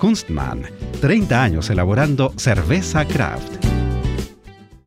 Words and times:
Kunstmann, 0.00 0.62
30 1.02 1.42
años 1.42 1.68
elaborando 1.68 2.32
cerveza 2.36 3.04
craft. 3.04 3.66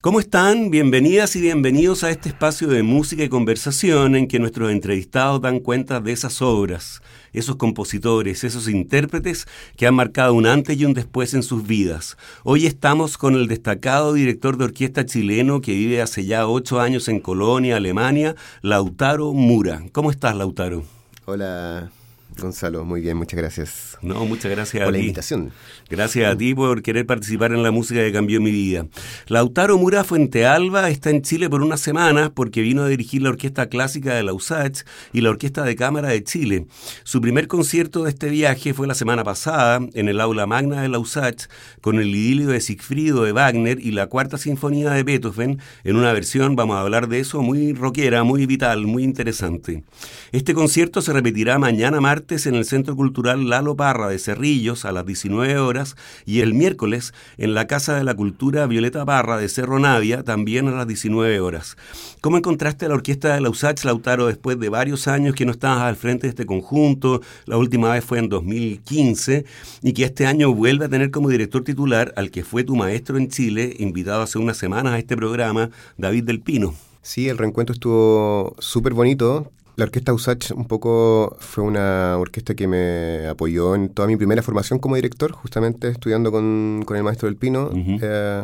¿Cómo 0.01 0.19
están? 0.19 0.71
Bienvenidas 0.71 1.35
y 1.35 1.41
bienvenidos 1.41 2.03
a 2.03 2.09
este 2.09 2.29
espacio 2.29 2.67
de 2.67 2.81
música 2.81 3.23
y 3.23 3.29
conversación 3.29 4.15
en 4.15 4.27
que 4.27 4.39
nuestros 4.39 4.71
entrevistados 4.71 5.39
dan 5.39 5.59
cuenta 5.59 6.01
de 6.01 6.11
esas 6.11 6.41
obras, 6.41 7.01
esos 7.31 7.57
compositores, 7.57 8.43
esos 8.43 8.67
intérpretes 8.67 9.47
que 9.77 9.85
han 9.85 9.93
marcado 9.93 10.33
un 10.33 10.47
antes 10.47 10.77
y 10.77 10.83
un 10.83 10.95
después 10.95 11.35
en 11.35 11.43
sus 11.43 11.65
vidas. 11.65 12.17
Hoy 12.43 12.65
estamos 12.65 13.19
con 13.19 13.35
el 13.35 13.47
destacado 13.47 14.13
director 14.13 14.57
de 14.57 14.65
orquesta 14.65 15.05
chileno 15.05 15.61
que 15.61 15.73
vive 15.73 16.01
hace 16.01 16.25
ya 16.25 16.47
ocho 16.47 16.81
años 16.81 17.07
en 17.07 17.19
Colonia, 17.19 17.77
Alemania, 17.77 18.35
Lautaro 18.63 19.31
Mura. 19.31 19.83
¿Cómo 19.91 20.09
estás, 20.09 20.35
Lautaro? 20.35 20.83
Hola, 21.25 21.91
Gonzalo, 22.39 22.83
muy 22.83 23.01
bien, 23.01 23.15
muchas 23.17 23.37
gracias. 23.39 23.97
No, 24.01 24.25
muchas 24.25 24.51
gracias 24.51 24.81
por 24.81 24.89
a 24.89 24.91
la 24.91 24.97
ti. 24.97 25.03
invitación. 25.03 25.51
Gracias 25.89 26.31
a 26.31 26.37
ti 26.37 26.53
por 26.55 26.81
querer 26.81 27.05
participar 27.05 27.53
en 27.53 27.63
la 27.63 27.71
música 27.71 28.01
que 28.01 28.11
cambió 28.11 28.41
mi 28.41 28.51
vida. 28.51 28.87
Lautaro 29.27 29.77
Mura 29.77 30.03
Fuentealba 30.03 30.89
está 30.89 31.09
en 31.11 31.21
Chile 31.21 31.49
por 31.49 31.61
unas 31.61 31.79
semanas 31.79 32.31
porque 32.33 32.61
vino 32.61 32.83
a 32.83 32.87
dirigir 32.87 33.21
la 33.21 33.29
Orquesta 33.29 33.67
Clásica 33.67 34.15
de 34.15 34.23
la 34.23 34.33
USACH 34.33 34.81
y 35.13 35.21
la 35.21 35.29
Orquesta 35.29 35.63
de 35.63 35.75
Cámara 35.75 36.09
de 36.09 36.23
Chile. 36.23 36.65
Su 37.03 37.21
primer 37.21 37.47
concierto 37.47 38.03
de 38.03 38.09
este 38.09 38.29
viaje 38.29 38.73
fue 38.73 38.87
la 38.87 38.95
semana 38.95 39.23
pasada 39.23 39.79
en 39.93 40.09
el 40.09 40.19
aula 40.19 40.47
magna 40.47 40.81
de 40.81 40.89
la 40.89 40.99
USACH 40.99 41.45
con 41.81 41.99
el 41.99 42.07
idilio 42.09 42.47
de 42.49 42.61
Siegfriedo 42.61 43.23
de 43.23 43.31
Wagner 43.31 43.79
y 43.79 43.91
la 43.91 44.07
Cuarta 44.07 44.37
Sinfonía 44.37 44.89
de 44.91 45.03
Beethoven 45.03 45.59
en 45.83 45.95
una 45.95 46.13
versión, 46.13 46.55
vamos 46.55 46.77
a 46.77 46.81
hablar 46.81 47.07
de 47.07 47.19
eso, 47.19 47.41
muy 47.41 47.73
rockera, 47.73 48.23
muy 48.23 48.45
vital, 48.47 48.87
muy 48.87 49.03
interesante. 49.03 49.83
Este 50.31 50.53
concierto 50.53 51.01
se 51.01 51.13
repetirá 51.13 51.59
mañana 51.59 52.01
martes 52.01 52.22
en 52.23 52.55
el 52.55 52.63
Centro 52.63 52.95
Cultural 52.95 53.49
Lalo 53.49 53.75
Parra 53.75 54.07
de 54.07 54.17
Cerrillos 54.17 54.85
a 54.85 54.93
las 54.93 55.05
19 55.05 55.57
horas 55.57 55.97
y 56.25 56.39
el 56.39 56.53
miércoles 56.53 57.13
en 57.37 57.53
la 57.53 57.67
Casa 57.67 57.95
de 57.95 58.05
la 58.05 58.15
Cultura 58.15 58.65
Violeta 58.65 59.05
Parra 59.05 59.37
de 59.37 59.49
Cerro 59.49 59.77
Navia 59.77 60.23
también 60.23 60.69
a 60.69 60.71
las 60.71 60.87
19 60.87 61.41
horas. 61.41 61.75
¿Cómo 62.21 62.37
encontraste 62.37 62.85
a 62.85 62.87
la 62.87 62.95
orquesta 62.95 63.35
de 63.35 63.41
la 63.41 63.49
USACH, 63.49 63.83
Lautaro, 63.83 64.27
después 64.27 64.57
de 64.57 64.69
varios 64.69 65.09
años 65.09 65.35
que 65.35 65.45
no 65.45 65.51
estabas 65.51 65.81
al 65.81 65.97
frente 65.97 66.27
de 66.27 66.29
este 66.29 66.45
conjunto? 66.45 67.21
La 67.45 67.57
última 67.57 67.91
vez 67.91 68.05
fue 68.05 68.19
en 68.19 68.29
2015 68.29 69.43
y 69.81 69.91
que 69.91 70.05
este 70.05 70.25
año 70.25 70.53
vuelve 70.53 70.85
a 70.85 70.89
tener 70.89 71.11
como 71.11 71.27
director 71.27 71.61
titular 71.65 72.13
al 72.15 72.31
que 72.31 72.45
fue 72.45 72.63
tu 72.63 72.77
maestro 72.77 73.17
en 73.17 73.27
Chile, 73.27 73.75
invitado 73.79 74.21
hace 74.21 74.39
unas 74.39 74.55
semanas 74.55 74.93
a 74.93 74.97
este 74.97 75.17
programa, 75.17 75.69
David 75.97 76.23
Del 76.23 76.39
Pino. 76.39 76.73
Sí, 77.01 77.27
el 77.27 77.37
reencuentro 77.37 77.73
estuvo 77.73 78.55
súper 78.59 78.93
bonito. 78.93 79.51
La 79.75 79.85
orquesta 79.85 80.13
USACH 80.13 80.51
un 80.51 80.67
poco 80.67 81.35
fue 81.39 81.63
una 81.63 82.17
orquesta 82.19 82.53
que 82.53 82.67
me 82.67 83.25
apoyó 83.27 83.73
en 83.73 83.89
toda 83.89 84.07
mi 84.07 84.15
primera 84.17 84.43
formación 84.43 84.77
como 84.77 84.95
director, 84.95 85.31
justamente 85.31 85.87
estudiando 85.87 86.31
con, 86.31 86.83
con 86.85 86.95
el 86.95 87.03
maestro 87.03 87.27
del 87.27 87.37
Pino. 87.37 87.71
Eh, 87.73 88.43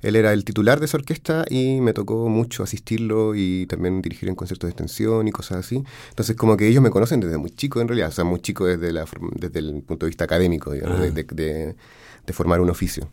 él 0.00 0.16
era 0.16 0.32
el 0.32 0.44
titular 0.44 0.80
de 0.80 0.86
esa 0.86 0.96
orquesta 0.96 1.44
y 1.50 1.80
me 1.82 1.92
tocó 1.92 2.28
mucho 2.30 2.62
asistirlo 2.62 3.34
y 3.34 3.66
también 3.66 4.00
dirigir 4.00 4.30
en 4.30 4.34
conciertos 4.34 4.68
de 4.68 4.70
extensión 4.72 5.28
y 5.28 5.30
cosas 5.30 5.58
así. 5.58 5.84
Entonces 6.08 6.36
como 6.36 6.56
que 6.56 6.66
ellos 6.66 6.82
me 6.82 6.90
conocen 6.90 7.20
desde 7.20 7.36
muy 7.36 7.50
chico 7.50 7.80
en 7.82 7.88
realidad, 7.88 8.08
o 8.08 8.12
sea, 8.12 8.24
muy 8.24 8.40
chico 8.40 8.64
desde, 8.64 8.92
la, 8.92 9.04
desde 9.36 9.58
el 9.58 9.82
punto 9.82 10.06
de 10.06 10.10
vista 10.10 10.24
académico, 10.24 10.72
digamos, 10.72 10.98
Ah. 10.98 11.02
de, 11.02 11.10
de- 11.10 11.24
de- 11.24 11.76
de 12.26 12.32
formar 12.32 12.60
un 12.60 12.70
oficio. 12.70 13.08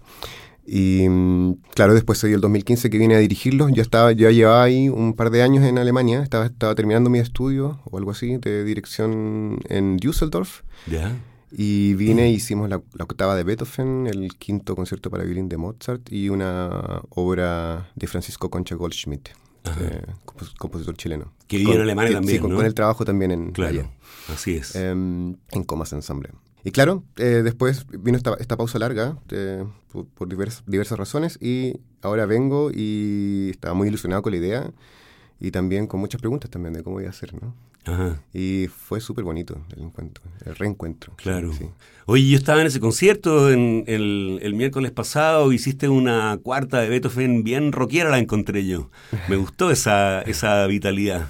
Y 0.72 1.10
mm, 1.10 1.54
claro, 1.74 1.96
después 1.96 2.22
del 2.22 2.42
2015 2.42 2.92
que 2.92 2.98
vine 3.00 3.16
a 3.16 3.18
dirigirlos, 3.20 3.72
ya 3.74 3.82
estaba, 3.82 4.12
ya 4.12 4.30
llevaba 4.30 4.62
ahí 4.64 4.88
un 4.88 5.14
par 5.14 5.32
de 5.32 5.42
años 5.42 5.64
en 5.66 5.80
Alemania, 5.80 6.22
estaba, 6.22 6.46
estaba 6.46 6.76
terminando 6.76 7.10
mi 7.10 7.18
estudio 7.18 7.80
o 7.86 7.98
algo 7.98 8.12
así 8.12 8.38
de 8.38 8.64
dirección 8.64 9.60
en 9.68 9.98
Düsseldorf. 9.98 10.62
¿Ya? 10.86 11.16
Y 11.52 11.96
vine 11.96 12.26
e 12.26 12.30
hicimos 12.30 12.70
la, 12.70 12.84
la 12.94 13.04
octava 13.06 13.36
de 13.36 13.44
Beethoven, 13.44 14.06
el 14.06 14.36
quinto 14.38 14.76
concierto 14.76 15.10
para 15.10 15.24
violín 15.24 15.50
de 15.50 15.58
Mozart 15.58 16.12
y 16.12 16.30
una 16.30 17.02
obra 17.10 17.90
de 17.96 18.06
Francisco 18.06 18.52
Concha 18.52 18.76
Goldschmidt, 18.76 19.30
eh, 19.66 20.02
compos- 20.26 20.54
compositor 20.60 20.96
chileno. 20.96 21.34
Que 21.48 21.58
vive 21.58 21.74
en 21.74 21.82
Alemania 21.82 22.10
que- 22.10 22.16
también, 22.18 22.38
Sí, 22.38 22.42
con 22.48 22.64
el 22.64 22.74
trabajo 22.76 23.04
también 23.06 23.32
en 23.32 23.52
Claro, 23.54 23.80
allá, 23.80 23.90
así 24.32 24.54
es. 24.58 24.76
em, 24.76 25.36
en 25.52 25.64
Comas 25.64 25.92
Ensemble. 25.94 26.30
Y 26.64 26.72
claro, 26.72 27.04
eh, 27.18 27.42
después 27.44 27.86
vino 27.88 28.18
esta, 28.18 28.34
esta 28.40 28.58
pausa 28.58 28.80
larga 28.80 29.18
eh, 29.32 29.64
por, 29.92 30.06
por 30.08 30.28
divers- 30.28 30.62
diversas 30.66 30.98
razones 31.00 31.38
y 31.42 31.78
ahora 32.02 32.26
vengo 32.26 32.70
y 32.74 33.50
estaba 33.52 33.74
muy 33.74 33.88
ilusionado 33.88 34.22
con 34.22 34.32
la 34.34 34.38
idea 34.40 34.72
y 35.40 35.52
también 35.52 35.88
con 35.88 36.00
muchas 36.02 36.20
preguntas 36.20 36.52
también 36.52 36.74
de 36.74 36.84
cómo 36.84 37.00
iba 37.00 37.10
a 37.10 37.14
ser, 37.14 37.34
¿no? 37.34 37.56
Ajá. 37.86 38.22
Y 38.34 38.68
fue 38.68 39.00
súper 39.00 39.24
bonito 39.24 39.66
el 39.76 39.84
encuentro, 39.84 40.22
el 40.46 40.54
reencuentro. 40.56 41.14
Claro. 41.16 41.54
Sí. 41.54 41.70
Oye, 42.06 42.28
yo 42.28 42.38
estaba 42.38 42.60
en 42.60 42.68
ese 42.68 42.82
concierto 42.82 43.50
en 43.52 43.86
el, 43.88 44.40
el 44.42 44.54
miércoles 44.54 44.92
pasado, 44.92 45.54
hiciste 45.54 45.88
una 45.88 46.38
cuarta 46.44 46.82
de 46.82 46.90
Beethoven 46.90 47.44
bien 47.44 47.72
rockera, 47.72 48.10
la 48.10 48.20
encontré 48.20 48.68
yo. 48.68 48.92
Me 49.30 49.38
gustó 49.38 49.72
esa, 49.72 50.22
esa 50.24 50.68
vitalidad. 50.68 51.30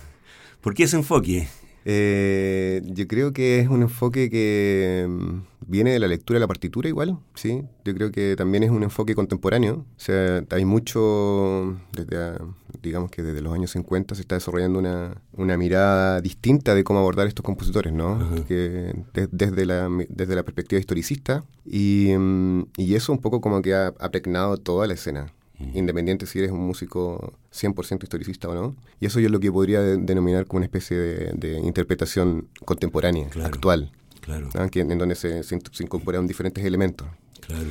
¿Por 0.59 0.73
qué 0.73 0.83
ese 0.83 0.97
enfoque? 0.97 1.47
Eh, 1.85 2.81
yo 2.85 3.07
creo 3.07 3.33
que 3.33 3.59
es 3.59 3.67
un 3.69 3.81
enfoque 3.81 4.29
que 4.29 5.05
mm, 5.09 5.39
viene 5.67 5.91
de 5.91 5.99
la 5.99 6.07
lectura 6.07 6.35
de 6.37 6.41
la 6.41 6.47
partitura 6.47 6.89
igual, 6.89 7.17
¿sí? 7.35 7.63
Yo 7.85 7.93
creo 7.95 8.11
que 8.11 8.35
también 8.35 8.63
es 8.63 8.69
un 8.71 8.83
enfoque 8.83 9.15
contemporáneo. 9.15 9.85
O 9.95 9.99
sea, 9.99 10.43
hay 10.51 10.65
mucho, 10.65 11.77
desde, 11.93 12.17
ah, 12.17 12.37
digamos 12.83 13.11
que 13.11 13.23
desde 13.23 13.41
los 13.41 13.53
años 13.53 13.71
50 13.71 14.15
se 14.15 14.21
está 14.21 14.35
desarrollando 14.35 14.79
una, 14.79 15.21
una 15.33 15.57
mirada 15.57 16.21
distinta 16.21 16.75
de 16.75 16.83
cómo 16.83 16.99
abordar 16.99 17.27
estos 17.27 17.43
compositores, 17.45 17.93
¿no? 17.93 18.43
Que 18.47 18.93
de- 19.13 19.27
desde, 19.31 19.65
la, 19.65 19.89
desde 20.09 20.35
la 20.35 20.43
perspectiva 20.43 20.79
historicista. 20.79 21.43
Y, 21.65 22.13
mm, 22.17 22.63
y 22.77 22.95
eso 22.95 23.11
un 23.13 23.19
poco 23.19 23.41
como 23.41 23.61
que 23.61 23.73
ha, 23.73 23.87
ha 23.99 24.11
pregnado 24.11 24.57
toda 24.57 24.87
la 24.87 24.93
escena 24.93 25.33
independiente 25.73 26.25
si 26.25 26.39
eres 26.39 26.51
un 26.51 26.61
músico 26.65 27.33
100% 27.51 28.03
historicista 28.03 28.47
o 28.49 28.53
no. 28.53 28.75
Y 28.99 29.05
eso 29.07 29.19
yo 29.19 29.27
es 29.27 29.31
lo 29.31 29.39
que 29.39 29.51
podría 29.51 29.81
de- 29.81 29.97
denominar 29.97 30.45
como 30.45 30.57
una 30.57 30.65
especie 30.65 30.97
de, 30.97 31.31
de 31.33 31.59
interpretación 31.59 32.47
contemporánea, 32.65 33.27
Claro. 33.29 33.53
actual, 33.53 33.91
Claro, 34.21 34.49
¿no? 34.53 34.69
Que- 34.69 34.81
en 34.81 34.97
donde 34.97 35.15
se, 35.15 35.43
se, 35.43 35.57
int- 35.57 35.69
se 35.71 35.83
incorporan 35.83 36.27
diferentes 36.27 36.63
elementos. 36.63 37.07
claro. 37.41 37.65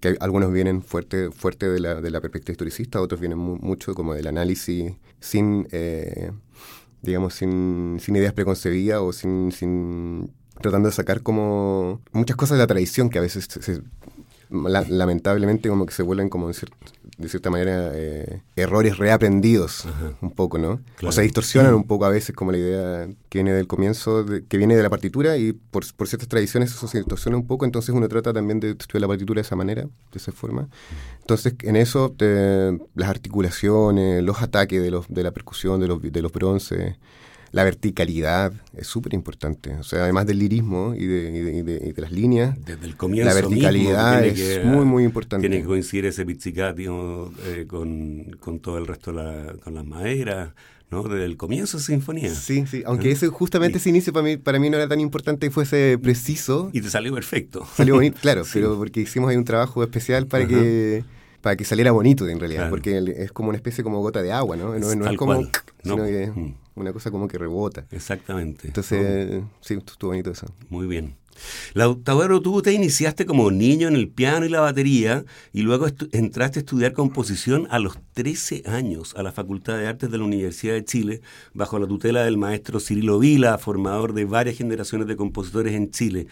Que 0.00 0.16
algunos 0.18 0.52
vienen 0.52 0.82
fuerte, 0.82 1.30
fuerte 1.30 1.68
de, 1.68 1.78
la, 1.78 2.00
de 2.00 2.10
la 2.10 2.20
perspectiva 2.20 2.52
historicista, 2.54 3.00
otros 3.00 3.20
vienen 3.20 3.38
mu- 3.38 3.56
mucho 3.58 3.94
como 3.94 4.14
del 4.14 4.26
análisis 4.26 4.92
sin, 5.20 5.68
eh, 5.70 6.32
digamos, 7.02 7.34
sin, 7.34 7.98
sin 8.00 8.16
ideas 8.16 8.32
preconcebidas 8.32 9.00
o 9.00 9.12
sin, 9.12 9.52
sin 9.52 10.32
tratando 10.60 10.88
de 10.88 10.94
sacar 10.94 11.22
como 11.22 12.00
muchas 12.12 12.36
cosas 12.36 12.56
de 12.58 12.62
la 12.64 12.66
tradición 12.66 13.10
que 13.10 13.18
a 13.18 13.22
veces 13.22 13.46
se- 13.48 13.62
se- 13.62 13.82
la- 14.52 14.84
lamentablemente 14.88 15.68
como 15.68 15.86
que 15.86 15.92
se 15.94 16.02
vuelven 16.02 16.28
como 16.28 16.48
de, 16.48 16.54
cier- 16.54 16.72
de 17.18 17.28
cierta 17.28 17.50
manera 17.50 17.90
eh, 17.94 18.42
errores 18.56 18.98
reaprendidos 18.98 19.86
Ajá. 19.86 20.12
un 20.20 20.30
poco, 20.30 20.58
¿no? 20.58 20.80
Claro. 20.96 21.08
O 21.08 21.12
se 21.12 21.22
distorsionan 21.22 21.74
un 21.74 21.84
poco 21.84 22.04
a 22.04 22.08
veces 22.10 22.34
como 22.34 22.52
la 22.52 22.58
idea 22.58 23.08
que 23.28 23.38
viene 23.38 23.52
del 23.52 23.66
comienzo, 23.66 24.24
de- 24.24 24.44
que 24.44 24.56
viene 24.58 24.76
de 24.76 24.82
la 24.82 24.90
partitura 24.90 25.36
y 25.36 25.52
por, 25.52 25.84
por 25.94 26.08
ciertas 26.08 26.28
tradiciones 26.28 26.72
eso 26.72 26.86
se 26.88 26.98
distorsiona 26.98 27.36
un 27.36 27.46
poco, 27.46 27.64
entonces 27.64 27.94
uno 27.94 28.08
trata 28.08 28.32
también 28.32 28.60
de 28.60 28.70
estudiar 28.70 29.02
la 29.02 29.08
partitura 29.08 29.38
de 29.40 29.42
esa 29.46 29.56
manera, 29.56 29.82
de 29.82 29.90
esa 30.16 30.32
forma. 30.32 30.68
Entonces 31.20 31.54
en 31.62 31.76
eso 31.76 32.12
te- 32.16 32.78
las 32.94 33.08
articulaciones, 33.08 34.22
los 34.22 34.42
ataques 34.42 34.82
de, 34.82 34.90
los, 34.90 35.06
de 35.08 35.22
la 35.22 35.30
percusión, 35.32 35.80
de 35.80 35.88
los, 35.88 36.00
de 36.02 36.22
los 36.22 36.32
bronces, 36.32 36.96
la 37.52 37.64
verticalidad 37.64 38.52
es 38.76 38.86
súper 38.86 39.14
importante. 39.14 39.74
O 39.76 39.82
sea, 39.84 40.02
además 40.04 40.26
del 40.26 40.38
lirismo 40.38 40.94
y 40.96 41.06
de, 41.06 41.30
y 41.30 41.40
de, 41.40 41.52
y 41.58 41.62
de- 41.62 41.88
y 41.88 41.92
de 41.92 42.02
las 42.02 42.10
líneas, 42.12 42.56
Desde 42.64 42.86
el 42.86 42.96
comienzo 42.96 43.28
la 43.28 43.34
verticalidad 43.34 44.22
mismo, 44.22 44.44
es 44.44 44.64
muy, 44.64 44.84
muy 44.84 45.04
importante. 45.04 45.46
Tiene 45.48 45.62
que 45.62 45.68
coincidir 45.68 46.06
ese 46.06 46.24
pizzicatio 46.24 47.30
eh, 47.46 47.66
con, 47.68 48.24
con 48.40 48.58
todo 48.60 48.78
el 48.78 48.86
resto, 48.86 49.12
de 49.12 49.22
la, 49.22 49.52
con 49.62 49.74
las 49.74 49.84
maderas, 49.84 50.50
¿no? 50.90 51.02
Desde 51.04 51.24
el 51.26 51.36
comienzo 51.36 51.76
de 51.78 51.84
sinfonía. 51.84 52.34
Sí, 52.34 52.64
sí, 52.66 52.82
aunque 52.86 53.10
¿Eh? 53.10 53.12
ese, 53.12 53.28
justamente 53.28 53.78
ese 53.78 53.90
inicio 53.90 54.12
para 54.12 54.24
mí, 54.24 54.36
para 54.38 54.58
mí 54.58 54.70
no 54.70 54.76
era 54.78 54.88
tan 54.88 55.00
importante 55.00 55.46
que 55.46 55.50
fuese 55.50 55.98
preciso. 56.02 56.70
Y 56.72 56.80
te 56.80 56.90
salió 56.90 57.12
perfecto. 57.14 57.66
Salió 57.76 57.94
bonito, 57.96 58.18
claro, 58.22 58.44
pero 58.52 58.76
porque 58.78 59.00
hicimos 59.00 59.30
ahí 59.30 59.36
un 59.36 59.44
trabajo 59.44 59.82
especial 59.82 60.26
para 60.26 60.44
Ajá. 60.44 60.54
que 60.54 61.04
para 61.42 61.56
que 61.56 61.64
saliera 61.64 61.90
bonito 61.92 62.26
en 62.28 62.38
realidad, 62.40 62.62
Claro. 62.62 62.70
porque 62.70 63.14
es 63.18 63.32
como 63.32 63.50
una 63.50 63.56
especie 63.56 63.84
como 63.84 64.00
gota 64.00 64.22
de 64.22 64.32
agua, 64.32 64.56
¿no? 64.56 64.78
No, 64.78 64.94
no 64.94 65.10
es 65.10 65.16
como, 65.18 65.34
cual. 65.34 65.50
No. 65.84 65.94
sino 65.96 66.04
que 66.06 66.22
es 66.24 66.34
Mm. 66.36 66.54
una 66.76 66.92
cosa 66.92 67.10
como 67.10 67.28
que 67.28 67.36
rebota. 67.36 67.84
Exactamente. 67.90 68.68
Entonces, 68.68 69.42
sí, 69.60 69.74
estuvo 69.74 70.10
bonito 70.10 70.30
eso. 70.30 70.46
Muy 70.70 70.86
bien. 70.86 71.16
Lautaro, 71.74 72.40
tú 72.40 72.62
te 72.62 72.72
iniciaste 72.72 73.26
como 73.26 73.50
niño 73.50 73.88
en 73.88 73.96
el 73.96 74.08
piano 74.08 74.46
y 74.46 74.48
la 74.48 74.60
batería 74.60 75.24
y 75.52 75.62
luego 75.62 75.86
entraste 76.12 76.58
a 76.58 76.62
estudiar 76.62 76.92
composición 76.92 77.66
a 77.70 77.78
los 77.78 77.98
13 78.14 78.64
años 78.66 79.14
a 79.16 79.22
la 79.22 79.32
Facultad 79.32 79.78
de 79.78 79.86
Artes 79.86 80.10
de 80.10 80.18
la 80.18 80.24
Universidad 80.24 80.74
de 80.74 80.84
Chile 80.84 81.20
bajo 81.54 81.78
la 81.78 81.86
tutela 81.86 82.24
del 82.24 82.36
maestro 82.36 82.80
Cirilo 82.80 83.18
Vila, 83.18 83.58
formador 83.58 84.12
de 84.12 84.24
varias 84.24 84.56
generaciones 84.56 85.06
de 85.06 85.16
compositores 85.16 85.74
en 85.74 85.90
Chile. 85.90 86.26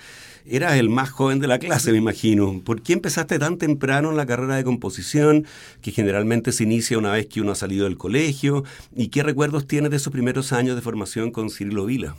Eras 0.47 0.75
el 0.75 0.89
más 0.89 1.11
joven 1.11 1.39
de 1.39 1.47
la 1.47 1.59
clase, 1.59 1.93
me 1.93 1.99
imagino. 1.99 2.61
¿Por 2.65 2.83
qué 2.83 2.95
empezaste 2.95 3.39
tan 3.39 3.59
temprano 3.59 4.11
en 4.11 4.17
la 4.17 4.27
carrera 4.27 4.57
de 4.57 4.65
composición, 4.65 5.47
que 5.83 5.93
generalmente 5.93 6.53
se 6.53 6.65
inicia 6.65 6.99
una 6.99 7.13
vez 7.13 7.27
que 7.27 7.41
uno 7.41 7.53
ha 7.53 7.57
salido 7.57 7.85
del 7.85 7.99
colegio? 7.99 8.65
¿Y 8.95 9.09
qué 9.09 9.23
recuerdos 9.23 9.67
tienes 9.67 9.91
de 9.91 9.97
esos 9.99 10.13
primeros 10.13 10.53
años 10.53 10.77
de 10.77 10.83
formación 10.83 11.31
con 11.31 11.51
Cirilo 11.51 11.87
Vila? 11.87 12.17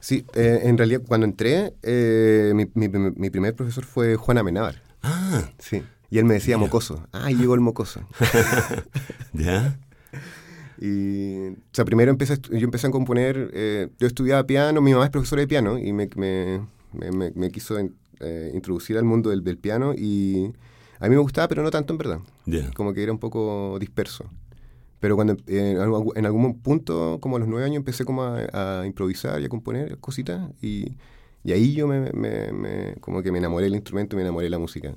Sí, 0.00 0.24
eh, 0.34 0.60
en 0.64 0.78
realidad 0.78 1.02
cuando 1.06 1.26
entré, 1.26 1.74
eh, 1.82 2.52
mi, 2.54 2.66
mi- 2.74 2.88
mi 3.16 3.30
primer 3.30 3.54
profesor 3.54 3.84
fue 3.84 4.16
Juan 4.16 4.38
Amenábar. 4.38 4.82
Ah, 5.02 5.48
Sí. 5.58 5.82
Y 6.10 6.18
él 6.18 6.24
me 6.24 6.34
decía 6.34 6.56
mocoso. 6.56 7.06
Ah, 7.12 7.30
llegó 7.30 7.54
el 7.54 7.60
mocoso. 7.60 8.00
¿ya? 9.34 9.78
Y, 10.80 11.48
o 11.48 11.54
sea, 11.72 11.84
primero 11.84 12.10
empecé, 12.10 12.38
yo 12.50 12.58
empecé 12.64 12.86
a 12.86 12.90
componer, 12.90 13.50
eh, 13.52 13.88
yo 13.98 14.06
estudiaba 14.06 14.44
piano, 14.46 14.80
mi 14.80 14.92
mamá 14.92 15.04
es 15.04 15.10
profesora 15.10 15.40
de 15.40 15.48
piano 15.48 15.76
y 15.78 15.92
me, 15.92 16.08
me, 16.16 16.60
me- 17.34 17.50
quiso 17.50 17.76
eh, 18.20 18.50
introducir 18.54 18.96
al 18.96 19.04
mundo 19.04 19.30
del, 19.30 19.42
del 19.42 19.58
piano 19.58 19.92
y 19.94 20.52
a 21.00 21.08
mí 21.08 21.14
me 21.14 21.20
gustaba, 21.20 21.48
pero 21.48 21.62
no 21.62 21.70
tanto 21.70 21.92
en 21.92 21.98
verdad, 21.98 22.20
Ya. 22.46 22.70
como 22.72 22.92
que 22.94 23.02
era 23.02 23.12
un 23.12 23.18
poco 23.18 23.76
disperso. 23.80 24.30
Pero 25.00 25.14
cuando 25.16 25.34
eh, 25.46 25.70
en, 25.72 25.78
algún, 25.78 26.12
en 26.16 26.26
algún 26.26 26.58
punto, 26.60 27.18
como 27.20 27.36
a 27.36 27.38
los 27.38 27.48
nueve 27.48 27.64
años, 27.64 27.76
empecé 27.76 28.04
como 28.04 28.22
a, 28.24 28.80
a 28.80 28.86
improvisar 28.86 29.40
y 29.40 29.44
a 29.44 29.48
componer 29.48 29.98
cositas 29.98 30.50
y, 30.60 30.92
y 31.44 31.52
ahí 31.52 31.72
yo 31.74 31.86
me, 31.86 32.10
me- 32.12 32.52
me- 32.52 32.94
como 33.00 33.22
que 33.22 33.30
me 33.30 33.38
enamoré 33.38 33.64
del 33.66 33.74
instrumento, 33.76 34.16
me 34.16 34.22
enamoré 34.22 34.44
de 34.46 34.50
la 34.50 34.58
música. 34.58 34.94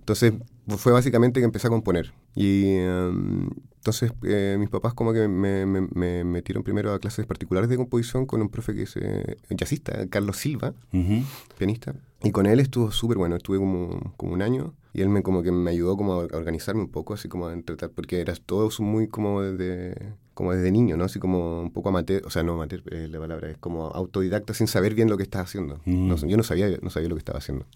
Entonces 0.00 0.34
fue 0.68 0.92
básicamente 0.92 1.40
que 1.40 1.44
empecé 1.44 1.68
a 1.68 1.70
componer. 1.70 2.12
Y 2.34 2.74
em, 2.76 3.48
entonces 3.76 4.12
eh, 4.24 4.56
mis 4.58 4.68
papás 4.68 4.94
como 4.94 5.12
que 5.12 5.28
me, 5.28 5.64
me- 5.66 5.88
me 5.94 6.24
metieron 6.24 6.62
primero 6.62 6.92
a 6.92 6.98
clases 6.98 7.24
particulares 7.26 7.70
de 7.70 7.76
composición 7.76 8.26
con 8.26 8.42
un 8.42 8.48
profe 8.48 8.74
que 8.74 8.82
es 8.82 8.96
eh, 8.96 9.36
jazzista, 9.50 10.06
Carlos 10.08 10.36
Silva, 10.36 10.74
Ujú. 10.92 11.22
pianista. 11.58 11.94
Y 12.22 12.30
con 12.32 12.46
él 12.46 12.60
estuvo 12.60 12.90
súper 12.90 13.16
bueno, 13.16 13.36
estuve 13.36 13.58
como, 13.58 14.12
como 14.16 14.32
un 14.34 14.42
año 14.42 14.74
y 14.92 15.00
él 15.02 15.08
me 15.08 15.22
como 15.22 15.42
que 15.42 15.52
me 15.52 15.70
ayudó 15.70 15.96
como 15.96 16.14
a 16.14 16.16
organizarme 16.18 16.82
un 16.82 16.90
poco, 16.90 17.14
así 17.14 17.28
como 17.28 17.46
a 17.46 17.60
tratar, 17.62 17.90
porque 17.90 18.20
eras 18.20 18.40
todos 18.44 18.80
muy 18.80 19.08
como 19.08 19.40
desde, 19.42 20.14
como 20.34 20.52
desde 20.52 20.70
niño, 20.70 20.96
¿no? 20.96 21.04
Así 21.04 21.18
como 21.18 21.60
un 21.62 21.70
poco 21.72 21.88
amateur, 21.90 22.22
o 22.26 22.30
sea, 22.30 22.42
no 22.42 22.54
amateur 22.54 22.82
es 22.92 23.10
la 23.10 23.18
palabra, 23.18 23.50
es 23.50 23.58
como 23.58 23.86
autodidacta 23.88 24.54
sin 24.54 24.66
saber 24.66 24.94
bien 24.94 25.08
lo 25.08 25.16
que 25.16 25.22
estás 25.22 25.42
haciendo. 25.42 25.80
Mm. 25.84 26.08
No 26.08 26.16
yo 26.16 26.36
no 26.36 26.42
sabía, 26.42 26.68
no 26.82 26.90
sabía 26.90 27.08
lo 27.08 27.14
que 27.14 27.20
estaba 27.20 27.38
haciendo, 27.38 27.66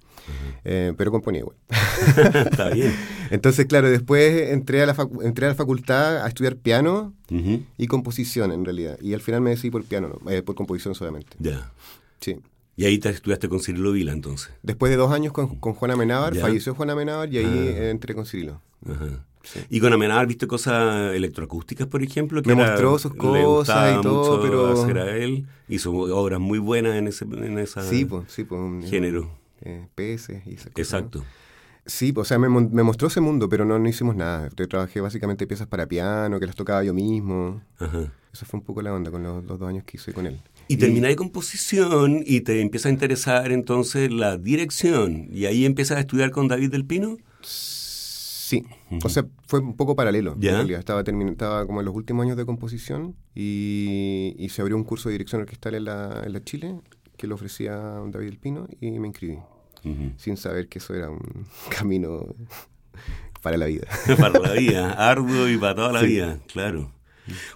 Eh, 0.65 0.93
pero 0.97 1.11
componía 1.11 1.41
igual. 1.41 1.57
Está 2.51 2.71
bien. 2.71 2.93
Entonces, 3.31 3.67
claro, 3.67 3.89
después 3.91 4.51
entré 4.51 4.83
a, 4.83 4.87
la 4.87 4.95
facu- 4.95 5.25
entré 5.25 5.47
a 5.47 5.51
la 5.51 5.55
facultad 5.55 6.23
a 6.25 6.29
estudiar 6.29 6.57
piano 6.57 7.15
y 7.79 7.87
composición 7.87 8.53
en 8.53 8.65
realidad. 8.65 8.99
Y 9.01 9.15
al 9.15 9.21
final 9.21 9.41
me 9.41 9.51
decidí 9.51 9.71
por 9.71 9.85
piano, 9.85 10.09
no, 10.23 10.31
eh, 10.31 10.43
por 10.43 10.55
composición 10.55 10.95
solamente. 10.95 11.37
Ya. 11.39 11.73
Sí. 12.21 12.39
Y 12.77 12.85
ahí 12.85 12.99
te 12.99 13.09
estudiaste 13.09 13.49
con 13.49 13.61
Cirilo 13.61 13.93
Vila, 13.93 14.13
entonces. 14.13 14.51
Después 14.63 14.91
de 14.91 14.97
dos 14.97 15.11
años 15.13 15.33
con, 15.33 15.57
con 15.57 15.73
Juan 15.75 15.93
Amenábar, 15.93 16.35
Ya. 16.35 16.43
falleció 16.43 16.75
Juan 16.75 16.91
Amenábar 16.91 17.33
y 17.33 17.39
ahí 17.39 17.75
Ah. 17.79 17.91
entré 17.91 18.15
con 18.15 18.27
Cirilo. 18.27 18.61
Ajá. 18.87 19.25
Sí. 19.45 19.61
Y 19.71 19.81
con 19.81 19.93
Amenábar 19.93 20.27
viste 20.27 20.47
cosas 20.47 21.15
electroacústicas, 21.15 21.87
por 21.87 22.03
ejemplo. 22.03 22.43
Que 22.43 22.55
Me 22.55 22.61
era- 22.61 22.73
mostró 22.73 22.99
sus 22.99 23.15
cosas 23.15 23.99
y 23.99 24.03
todo, 24.03 24.39
mucho 24.39 24.43
pero- 24.43 24.73
hacer 24.83 24.99
a 24.99 25.17
él. 25.17 25.47
Hizo 25.69 25.93
obras 25.93 26.41
muy 26.41 26.59
buenas 26.59 26.97
en 26.97 27.07
ese 27.09 27.25
en 27.25 27.59
esa 27.59 27.83
Sí, 27.83 28.05
pues, 28.05 28.25
sí, 28.31 28.47
un- 28.51 28.83
género. 28.83 29.31
eh, 29.63 29.87
peces 29.95 30.47
y 30.47 30.55
esas 30.55 30.67
cosas. 30.73 30.75
¿no? 30.77 30.83
Exacto. 30.83 31.25
Sí, 31.87 32.13
pues, 32.13 32.27
o 32.27 32.29
sea, 32.29 32.39
me, 32.41 32.49
me 32.49 32.83
mostró 32.83 33.07
ese 33.09 33.21
mundo, 33.21 33.49
pero 33.49 33.65
no, 33.65 33.79
no 33.79 33.89
hicimos 33.89 34.17
nada. 34.17 34.49
Yo 34.57 34.67
trabajé 34.69 35.01
básicamente 35.01 35.47
piezas 35.47 35.69
para 35.69 35.87
piano, 35.87 36.39
que 36.41 36.47
las 36.47 36.57
tocaba 36.57 36.83
yo 36.83 36.93
mismo. 36.93 37.63
Ajá. 37.79 38.13
Esa 38.33 38.45
fue 38.45 38.59
un 38.61 38.67
poco 38.67 38.83
la 38.83 38.93
onda 38.93 39.11
con 39.13 39.23
los, 39.23 39.45
los 39.45 39.59
dos 39.59 39.69
años 39.69 39.85
que 39.85 39.97
hice 39.97 40.13
con 40.13 40.27
él. 40.27 40.41
Y 40.69 40.77
termináis 40.79 41.17
composición 41.17 42.23
y 42.27 42.41
te 42.41 42.61
empieza 42.61 42.89
a 42.89 42.93
interesar 42.93 43.53
entonces 43.53 44.11
la 44.13 44.37
dirección. 44.37 45.29
Y 45.33 45.47
ahí 45.47 45.65
empiezas 45.65 45.99
a 45.99 46.01
estudiar 46.01 46.31
con 46.31 46.49
David 46.49 46.71
del 46.73 46.85
Pino. 46.85 47.17
Sí, 47.41 48.65
o 49.03 49.09
sea, 49.09 49.27
fue 49.47 49.61
un 49.61 49.77
poco 49.77 49.97
paralelo. 49.97 50.37
Ya. 50.39 50.51
En 50.51 50.57
realidad, 50.59 50.79
estaba, 50.81 51.01
estaba 51.03 51.67
como 51.67 51.81
en 51.81 51.87
los 51.87 51.95
últimos 51.95 52.25
años 52.25 52.37
de 52.37 52.47
composición 52.47 53.17
y, 53.35 54.35
y 54.39 54.49
se 54.51 54.63
abrió 54.63 54.77
un 54.77 54.85
curso 54.85 55.09
de 55.09 55.15
dirección 55.15 55.41
orquestal 55.41 55.75
en 55.75 55.85
la, 55.85 56.23
en 56.25 56.33
la 56.33 56.43
Chile 56.45 56.77
que 57.17 57.27
lo 57.27 57.35
ofrecía 57.37 57.75
David 57.77 58.29
El 58.29 58.39
Pino 58.39 58.69
y 58.81 58.91
me 58.99 59.09
inscribí, 59.09 59.39
sin 60.17 60.37
saber 60.37 60.69
que 60.69 60.79
eso 60.79 60.95
era 60.95 61.11
un 61.11 61.47
camino 61.77 62.35
para 63.43 63.57
la 63.57 63.67
vida. 63.67 63.87
para 64.19 64.39
la 64.39 64.53
vida, 64.59 64.93
arduo 64.93 65.49
y 65.49 65.57
para 65.57 65.75
toda 65.75 65.93
la 65.93 66.01
Sí. 66.01 66.07
vida, 66.07 66.39
claro. 66.53 66.93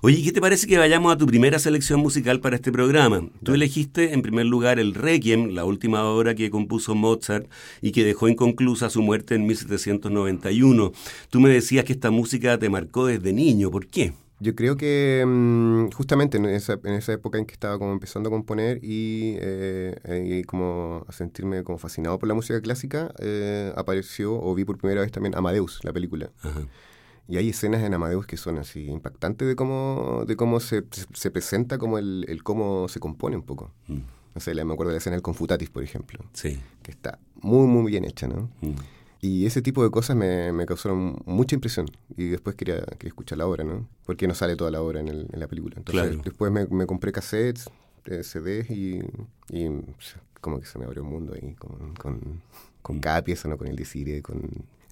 Oye, 0.03 0.23
¿qué 0.23 0.33
te 0.33 0.41
parece 0.41 0.67
que 0.67 0.79
vayamos 0.79 1.13
a 1.13 1.19
tu 1.19 1.27
primera 1.27 1.59
selección 1.59 2.01
musical 2.01 2.41
para 2.41 2.57
este 2.57 2.73
programa? 2.73 3.29
Tú 3.43 3.55
elegiste 3.55 4.13
en 4.13 4.23
primer 4.23 4.47
lugar 4.47 4.79
el 4.79 4.95
Requiem, 4.95 5.51
la 5.51 5.65
última 5.65 6.05
obra 6.05 6.35
que 6.35 6.51
compuso 6.51 6.95
Mozart 6.95 7.47
y 7.81 7.93
que 7.93 8.05
dejó 8.05 8.29
inconclusa 8.29 8.91
su 8.91 9.03
muerte 9.03 9.35
en 9.35 9.47
1791. 9.47 10.93
Tú 11.31 11.41
me 11.41 11.51
decías 11.51 11.85
que 11.85 11.93
esta 11.93 12.11
música 12.11 12.59
te 12.59 12.69
marcó 12.69 13.07
desde 13.07 13.33
niño, 13.33 13.71
¿por 13.71 13.87
qué? 13.87 14.13
Yo 14.43 14.55
creo 14.55 14.77
que 14.79 15.23
mm, 15.27 15.91
justamente 15.91 16.39
en 16.39 16.47
esa, 16.47 16.81
en 16.83 16.95
esa 16.95 17.13
época 17.13 17.39
en 17.39 17.45
que 17.45 17.53
estaba 17.53 17.79
como 17.79 17.93
empezando 17.93 18.31
a 18.31 18.33
componer 18.33 18.79
y, 18.83 19.37
eh, 19.39 20.41
y 20.41 20.45
como 20.45 21.05
a 21.07 21.13
sentirme 21.13 21.63
como 21.63 21.77
fascinado 21.77 22.19
por 22.19 22.27
la 22.27 22.35
música 22.35 22.59
clásica, 22.63 23.13
eh, 23.19 23.71
apareció 23.77 24.33
o 24.41 24.55
vi 24.55 24.65
por 24.65 24.79
primera 24.79 25.03
vez 25.03 25.13
también 25.13 25.37
Amadeus, 25.37 25.81
la 25.85 25.93
película. 25.93 26.31
Ajá. 26.43 26.63
Y 27.31 27.37
hay 27.37 27.49
escenas 27.51 27.83
en 27.83 27.95
Amadeus 27.95 28.27
que 28.27 28.37
son 28.37 28.59
así 28.59 28.87
impactantes 28.87 29.47
de 29.49 29.55
cómo, 29.57 30.25
de 30.27 30.37
cómo 30.37 30.59
se, 30.61 30.83
se- 30.91 31.07
se 31.13 31.31
presenta, 31.31 31.79
como 31.79 31.97
el, 31.99 32.25
el 32.29 32.43
cómo 32.43 32.89
se 32.89 32.99
compone 33.01 33.37
un 33.37 33.43
poco. 33.45 33.71
Mm, 33.89 33.99
No 34.35 34.41
sé, 34.41 34.53
me 34.55 34.73
acuerdo 34.73 34.91
de 34.91 34.95
la 34.95 34.99
escena 34.99 35.15
del 35.17 35.23
Confutatis, 35.23 35.71
por 35.71 35.83
ejemplo, 35.83 36.19
Sí. 36.33 36.59
que 36.83 36.91
está 36.91 37.19
muy, 37.41 37.67
muy 37.67 37.91
bien 37.91 38.05
hecha, 38.05 38.27
¿no? 38.29 38.51
Mm. 38.61 38.73
Y 39.23 39.45
ese 39.47 39.61
tipo 39.63 39.83
de 39.85 39.91
cosas 39.91 40.17
me, 40.17 40.51
me 40.53 40.65
causaron 40.67 41.23
mucha 41.27 41.55
impresión. 41.55 41.87
Y 42.17 42.29
después 42.29 42.57
quería, 42.57 42.81
quería 42.99 43.09
escuchar 43.09 43.39
la 43.39 43.47
obra, 43.47 43.65
¿no? 43.65 43.87
Porque 44.07 44.27
no 44.27 44.35
sale 44.35 44.57
toda 44.57 44.71
la 44.71 44.81
obra 44.83 45.01
en, 45.01 45.09
el- 45.09 45.29
en 45.33 45.41
la 45.41 45.47
película. 45.47 45.75
Entonces, 45.77 46.03
Claro. 46.09 46.23
después 46.25 46.51
me, 46.51 46.67
me 46.67 46.87
compré 46.87 47.13
cassettes, 47.13 47.69
eh, 48.07 48.23
CDs 48.25 48.71
y, 48.71 49.01
y 49.51 49.69
como 50.41 50.59
que 50.59 50.67
se 50.67 50.79
me 50.79 50.85
abrió 50.87 51.03
un 51.05 51.11
mundo 51.11 51.35
ahí 51.35 51.55
con, 51.55 51.95
con, 51.97 52.41
con 52.83 52.99
cada 53.01 53.23
pieza, 53.23 53.47
¿no? 53.49 53.59
Con 53.59 53.67
el 53.69 53.77
Desire, 53.77 54.23
con 54.23 54.41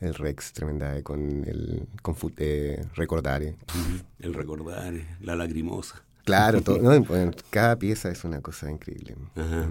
el 0.01 0.15
Rex 0.15 0.53
Tremendae, 0.53 1.03
con 1.03 1.45
el 1.45 1.87
Confut 2.03 2.35
eh, 2.39 2.85
Recordare. 2.95 3.57
El 4.21 4.35
recordar, 4.35 4.95
la 5.21 5.37
lagrimosa. 5.37 6.03
Claro, 6.29 6.61
todo, 6.61 6.83
¿no? 6.83 7.01
Bueno, 7.09 7.31
cada 7.49 7.77
pieza 7.77 8.11
es 8.11 8.23
una 8.23 8.43
cosa 8.43 8.71
increíble. 8.71 9.15
Ajá. 9.35 9.71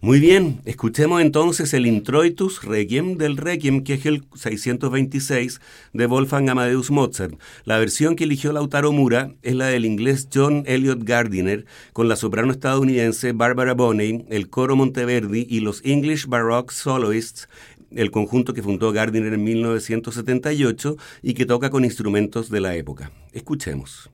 Muy 0.00 0.20
bien, 0.20 0.62
escuchemos 0.64 1.20
entonces 1.20 1.74
el 1.74 1.84
Introitus 1.84 2.62
Requiem 2.62 3.18
del 3.18 3.36
Requiem, 3.36 3.84
que 3.84 3.92
es 3.92 4.06
el 4.06 4.24
626 4.34 5.60
de 5.92 6.06
Wolfgang 6.06 6.48
Amadeus 6.48 6.90
Mozart. 6.90 7.34
La 7.64 7.78
versión 7.78 8.16
que 8.16 8.24
eligió 8.24 8.54
Lautaro 8.54 8.90
Mura 8.90 9.34
es 9.42 9.54
la 9.54 9.66
del 9.66 9.84
inglés 9.84 10.28
John 10.32 10.62
Elliot 10.64 11.04
Gardiner, 11.04 11.66
con 11.92 12.08
la 12.08 12.16
soprano 12.16 12.52
estadounidense 12.52 13.32
Barbara 13.32 13.74
Bonney, 13.74 14.24
el 14.30 14.48
coro 14.48 14.76
Monteverdi 14.76 15.46
y 15.50 15.60
los 15.60 15.84
English 15.84 16.26
Baroque 16.26 16.72
Soloists, 16.72 17.50
el 17.90 18.10
conjunto 18.10 18.54
que 18.54 18.62
fundó 18.62 18.92
Gardiner 18.92 19.32
en 19.32 19.44
1978 19.44 20.96
y 21.22 21.34
que 21.34 21.46
toca 21.46 21.70
con 21.70 21.84
instrumentos 21.84 22.50
de 22.50 22.60
la 22.60 22.74
época. 22.74 23.12
Escuchemos. 23.32 24.10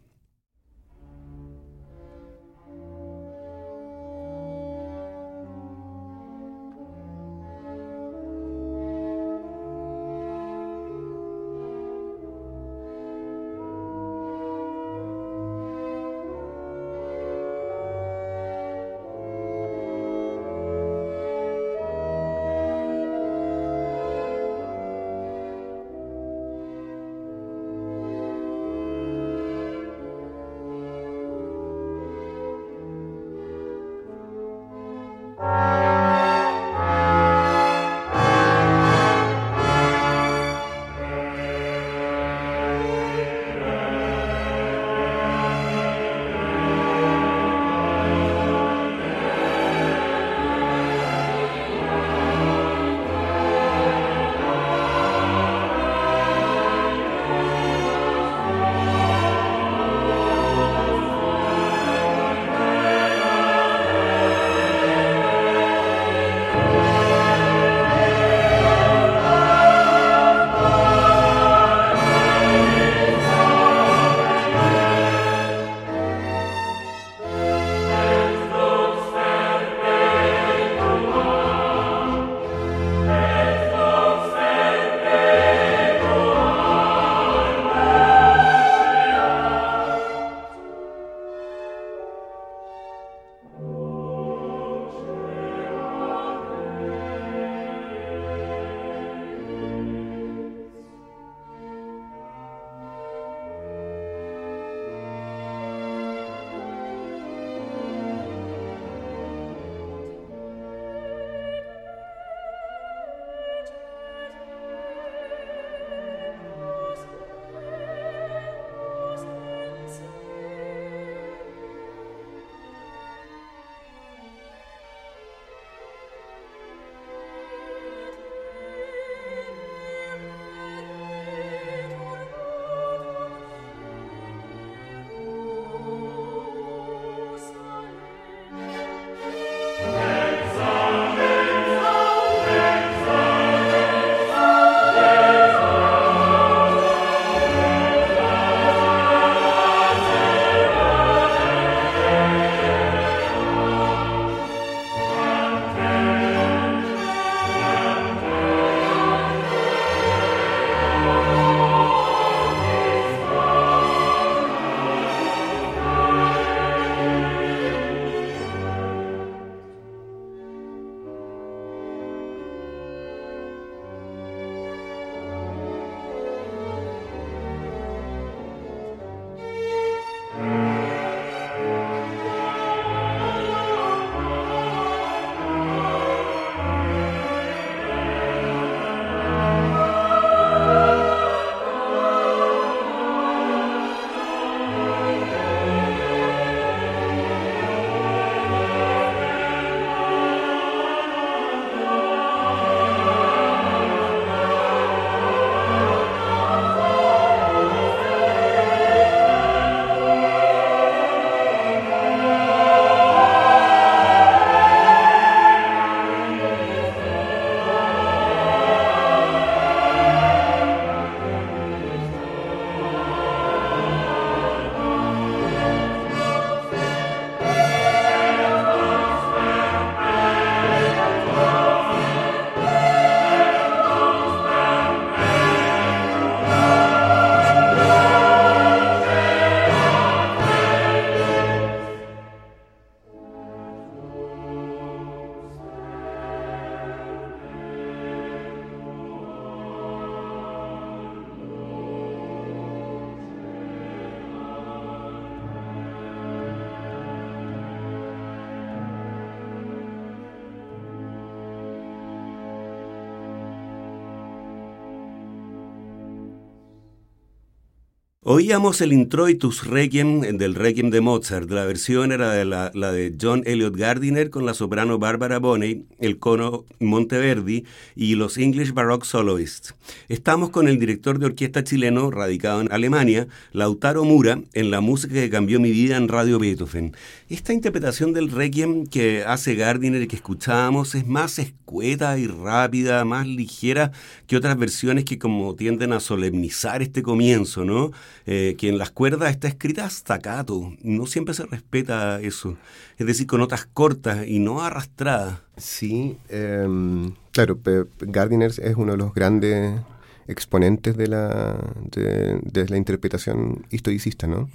Oíamos 268.37 268.81
el 268.81 268.93
introitus 268.93 269.65
Requiem 269.65 270.23
del 270.37 270.57
Requiem 270.57 270.91
de 270.91 271.01
Mozart. 271.01 271.49
La 271.53 271.67
versión 271.67 272.11
era 272.11 272.33
de 272.33 272.45
la, 272.45 272.71
de 272.73 273.15
John 273.23 273.45
Elliot 273.47 273.77
Gardiner 273.77 274.29
con 274.29 274.45
la 274.45 274.55
soprano 274.55 274.99
Barbara 274.99 275.39
Bonney, 275.39 275.85
el 276.01 276.19
cono 276.19 276.65
Monteverdi 276.81 277.65
y 277.95 278.17
los 278.17 278.37
English 278.37 278.73
Baroque 278.73 279.07
Soloists. 279.07 279.77
Estamos 280.09 280.51
con 280.51 280.67
el 280.67 280.81
director 280.81 281.21
de 281.21 281.27
orquesta 281.27 281.63
chileno 281.63 282.11
radicado 282.11 282.61
en 282.61 282.73
Alemania, 282.73 283.29
Lautaro 283.53 284.03
Mura, 284.03 284.41
en 284.53 284.73
la 284.73 284.81
música 284.81 285.15
que 285.15 285.31
cambió 285.31 285.61
mi 285.61 285.71
vida 285.71 285.97
en 285.97 286.09
Radio 286.09 286.41
Beethoven. 286.41 286.97
Esta 287.29 287.53
interpretación 287.53 288.13
del 288.13 288.33
Requiem 288.33 288.89
que 288.89 289.23
hace 289.25 289.55
Gardiner 289.55 290.03
y 290.03 290.09
que 290.09 290.17
escuchábamos 290.17 290.97
es 290.97 291.07
más 291.07 291.39
escueta 291.39 292.19
y 292.19 292.27
rápida, 292.27 293.05
más 293.05 293.29
ligera 293.29 293.93
que 294.27 294.37
otras 294.37 294.59
versiones 294.59 295.05
que 295.05 295.21
como 295.21 295.55
tienden 295.55 295.93
a 295.93 296.01
solemnizar 296.01 296.83
este 296.83 297.03
comienzo, 297.03 297.65
¿no? 297.65 297.93
Eh, 298.27 298.55
que 298.57 298.71
en 298.71 298.79
las 298.79 298.91
cuerdas 298.91 299.31
está 299.31 299.49
escrita 299.49 299.89
staccato. 299.91 300.73
No 300.83 301.05
siempre 301.07 301.35
se 301.35 301.45
respeta 301.45 302.21
eso. 302.23 302.57
Es 302.97 303.07
decir, 303.07 303.27
con 303.27 303.41
notas 303.41 303.67
cortas 303.67 304.27
y 304.27 304.39
no 304.39 304.63
arrastradas. 304.63 305.41
Sí, 305.59 306.17
em, 306.31 307.13
claro, 307.33 307.59
Gardiner 308.01 308.51
es 308.51 308.77
uno 308.77 308.93
de 308.93 308.99
los 308.99 309.13
grandes 309.13 309.79
exponentes 310.27 310.97
de 310.97 311.07
la, 311.07 311.59
de, 311.91 312.67
la 312.67 312.77
interpretación 312.79 313.67
historicista, 313.71 314.27
¿no? 314.27 314.49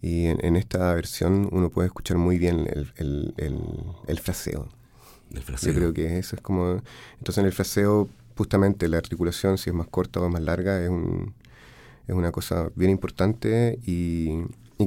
Y 0.00 0.26
en, 0.26 0.56
esta 0.56 0.94
versión 0.94 1.48
uno 1.52 1.68
puede 1.68 1.88
escuchar 1.88 2.16
muy 2.16 2.38
bien 2.38 2.66
el, 2.72 2.90
el, 2.96 3.34
el, 4.06 4.18
fraseo. 4.18 4.68
El 5.30 5.42
fraseo. 5.42 5.72
Yo 5.72 5.78
creo 5.78 5.92
que 5.92 6.18
eso 6.18 6.36
es 6.36 6.42
como... 6.42 6.80
Entonces 7.18 7.38
en 7.38 7.44
el 7.44 7.52
fraseo, 7.52 8.08
justamente 8.34 8.88
la 8.88 8.96
articulación, 8.96 9.58
si 9.58 9.68
es 9.68 9.76
más 9.76 9.88
corta 9.88 10.20
o 10.20 10.28
más 10.30 10.40
larga, 10.40 10.82
es 10.82 10.88
un 10.88 11.34
es 12.06 12.14
una 12.14 12.32
cosa 12.32 12.70
bien 12.74 12.90
importante 12.90 13.78
y, 13.84 14.30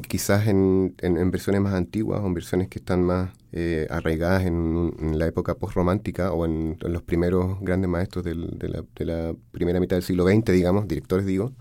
quizás 0.07 0.47
en, 0.47 0.95
en, 0.99 1.31
versiones 1.31 1.61
más 1.61 1.73
antiguas 1.73 2.21
o 2.21 2.27
en 2.27 2.33
versiones 2.35 2.67
que 2.67 2.77
están 2.77 3.01
más 3.01 3.31
eh, 3.51 3.87
arraigadas 3.89 4.45
en, 4.45 5.17
la 5.17 5.25
época 5.25 5.55
postromántica 5.55 6.31
o 6.33 6.45
en, 6.45 6.77
los 6.81 7.01
primeros 7.01 7.59
grandes 7.61 7.89
maestros 7.89 8.23
de, 8.23 8.35
la, 8.35 8.83
de, 8.95 9.05
la, 9.05 9.35
primera 9.51 9.79
mitad 9.79 9.95
del 9.95 10.03
siglo 10.03 10.27
XX, 10.27 10.51
digamos, 10.51 10.87
directores 10.87 11.25
digo, 11.25 11.53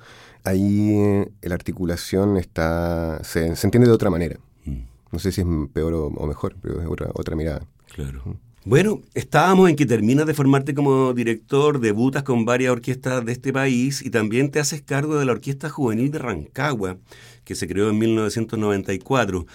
ahí 0.45 0.91
eh, 0.99 1.33
la 1.43 1.55
articulación 1.55 2.37
está 2.37 3.23
se, 3.25 3.47
entiende 3.47 3.87
de 3.87 3.93
otra 3.93 4.11
manera. 4.11 4.39
Mm. 4.65 4.81
No 5.13 5.19
sé 5.19 5.33
si 5.33 5.41
es 5.41 5.47
peor 5.73 5.95
o, 5.95 6.27
mejor, 6.27 6.57
pero 6.61 6.83
es 6.83 6.87
otra, 6.89 7.11
otra 7.15 7.37
mirada. 7.37 7.67
Claro. 7.95 8.37
Bueno, 8.69 9.01
estábamos 9.15 9.71
en 9.71 9.77
que 9.77 9.87
terminas 9.87 10.27
de 10.27 10.35
formarte 10.35 10.75
como 10.75 11.15
director, 11.15 11.79
debutas 11.79 12.25
con 12.25 12.45
varias 12.45 12.73
orquestas 12.73 13.25
de 13.25 13.31
este 13.31 13.53
país 13.53 14.03
y 14.03 14.11
también 14.11 14.51
te 14.51 14.59
haces 14.59 14.83
cargo 14.83 15.21
de 15.21 15.25
la 15.25 15.31
Orquesta 15.31 15.71
Juvenil 15.71 16.11
de 16.11 16.19
Rancagua, 16.19 16.99
que 17.45 17.55
se 17.55 17.69
creó 17.69 17.91
en 17.91 17.99
1994. 17.99 19.47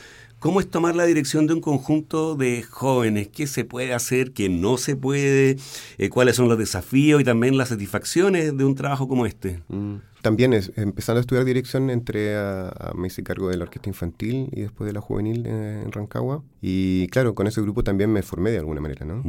¿Cómo 0.42 0.60
es 0.60 0.68
tomar 0.68 0.96
la 0.96 1.06
dirección 1.06 1.46
de 1.46 1.54
un 1.54 1.62
conjunto 1.62 2.34
de 2.34 2.64
jóvenes? 2.64 3.28
¿Qué 3.28 3.46
se 3.46 3.64
puede 3.64 3.94
hacer? 3.94 4.32
¿Qué 4.32 4.50
no 4.50 4.78
se 4.78 4.96
puede? 4.96 5.58
Eh, 6.00 6.10
¿Cuáles 6.10 6.36
son 6.36 6.50
los 6.50 6.58
desafíos 6.58 7.22
y 7.22 7.24
también 7.24 7.60
las 7.60 7.70
satisfacciones 7.70 8.58
de 8.58 8.66
un 8.66 8.74
trabajo 8.74 9.08
como 9.08 9.28
este? 9.28 9.62
Mm. 9.68 9.98
También 10.24 10.54
es, 10.54 10.72
empezando 10.78 11.20
a 11.20 11.22
estudiar 11.22 11.46
dirección 11.46 11.92
entré 11.92 12.36
a, 12.36 12.92
me 12.96 13.06
hice 13.06 13.22
cargo 13.22 13.50
de 13.50 13.58
la 13.58 13.66
orquesta 13.66 13.88
infantil 13.88 14.50
y 14.52 14.62
después 14.62 14.88
de 14.88 14.94
la 14.94 15.02
juvenil 15.02 15.46
en 15.46 15.92
Rancagua. 15.92 16.42
Y 16.60 17.06
claro, 17.10 17.36
con 17.36 17.46
ese 17.46 17.62
grupo 17.62 17.84
también 17.84 18.12
me 18.12 18.24
formé 18.24 18.50
de 18.50 18.58
alguna 18.58 18.82
manera, 18.82 19.06
¿no? 19.06 19.24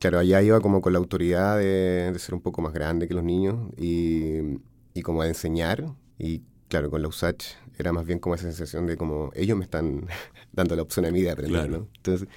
Claro, 0.00 0.18
allá 0.18 0.42
iba 0.42 0.60
como 0.60 0.80
con 0.80 0.92
la 0.92 0.98
autoridad 0.98 1.58
de, 1.58 2.12
ser 2.18 2.34
un 2.34 2.40
poco 2.40 2.60
más 2.60 2.72
grande 2.72 3.06
que 3.06 3.14
los 3.14 3.22
niños 3.22 3.70
y, 3.76 4.58
y 4.94 5.02
como 5.02 5.22
a 5.22 5.28
enseñar. 5.28 5.84
Y 6.18 6.42
claro, 6.66 6.90
con 6.90 7.02
la 7.02 7.06
USACH 7.06 7.54
era 7.80 7.92
más 7.92 8.06
bien 8.06 8.18
como 8.18 8.34
esa 8.34 8.44
sensación 8.44 8.86
de 8.86 8.96
como 8.96 9.30
ellos 9.34 9.56
me 9.56 9.64
están 9.64 10.06
dando 10.52 10.76
la 10.76 10.82
opción 10.82 11.06
a 11.06 11.10
mí 11.10 11.22
de 11.22 11.30
aprender, 11.30 11.68
¿no? 11.68 11.88
Entonces, 11.96 12.28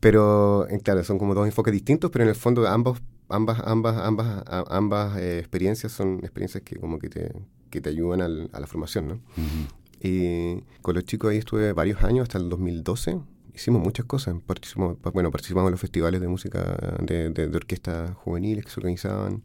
pero 0.00 0.68
eh, 0.68 0.80
claro, 0.80 1.04
son 1.04 1.18
como 1.18 1.34
dos 1.34 1.46
enfoques 1.46 1.72
distintos, 1.72 2.10
pero 2.10 2.24
en 2.24 2.30
el 2.30 2.36
fondo 2.36 2.66
ambos 2.66 3.00
ambas, 3.32 3.60
ambas, 3.64 3.96
ambas, 3.98 4.44
ambas 4.46 5.18
eh, 5.18 5.38
experiencias 5.38 5.92
son 5.92 6.18
experiencias 6.22 6.62
que 6.62 6.76
como 6.76 6.98
que 6.98 7.08
te, 7.08 7.32
que 7.70 7.80
te 7.80 7.88
ayudan 7.88 8.20
al, 8.20 8.50
a 8.52 8.60
la 8.60 8.66
formación, 8.66 9.08
¿no? 9.08 9.20
Y 10.00 10.62
con 10.82 10.94
los 10.94 11.04
chicos 11.04 11.30
ahí 11.30 11.38
estuve 11.38 11.72
varios 11.72 12.02
años, 12.02 12.24
hasta 12.24 12.38
el 12.38 12.48
2012. 12.48 13.20
Hicimos 13.54 13.82
muchas 13.82 14.06
cosas. 14.06 14.34
Participamos, 14.44 14.96
bueno, 15.12 15.30
participamos 15.30 15.68
en 15.68 15.72
los 15.72 15.80
festivales 15.80 16.20
de 16.20 16.28
música 16.28 16.98
de, 17.00 17.30
de, 17.30 17.56
orquestas 17.56 18.14
juveniles 18.16 18.64
que 18.64 18.70
se 18.70 18.80
organizaban. 18.80 19.42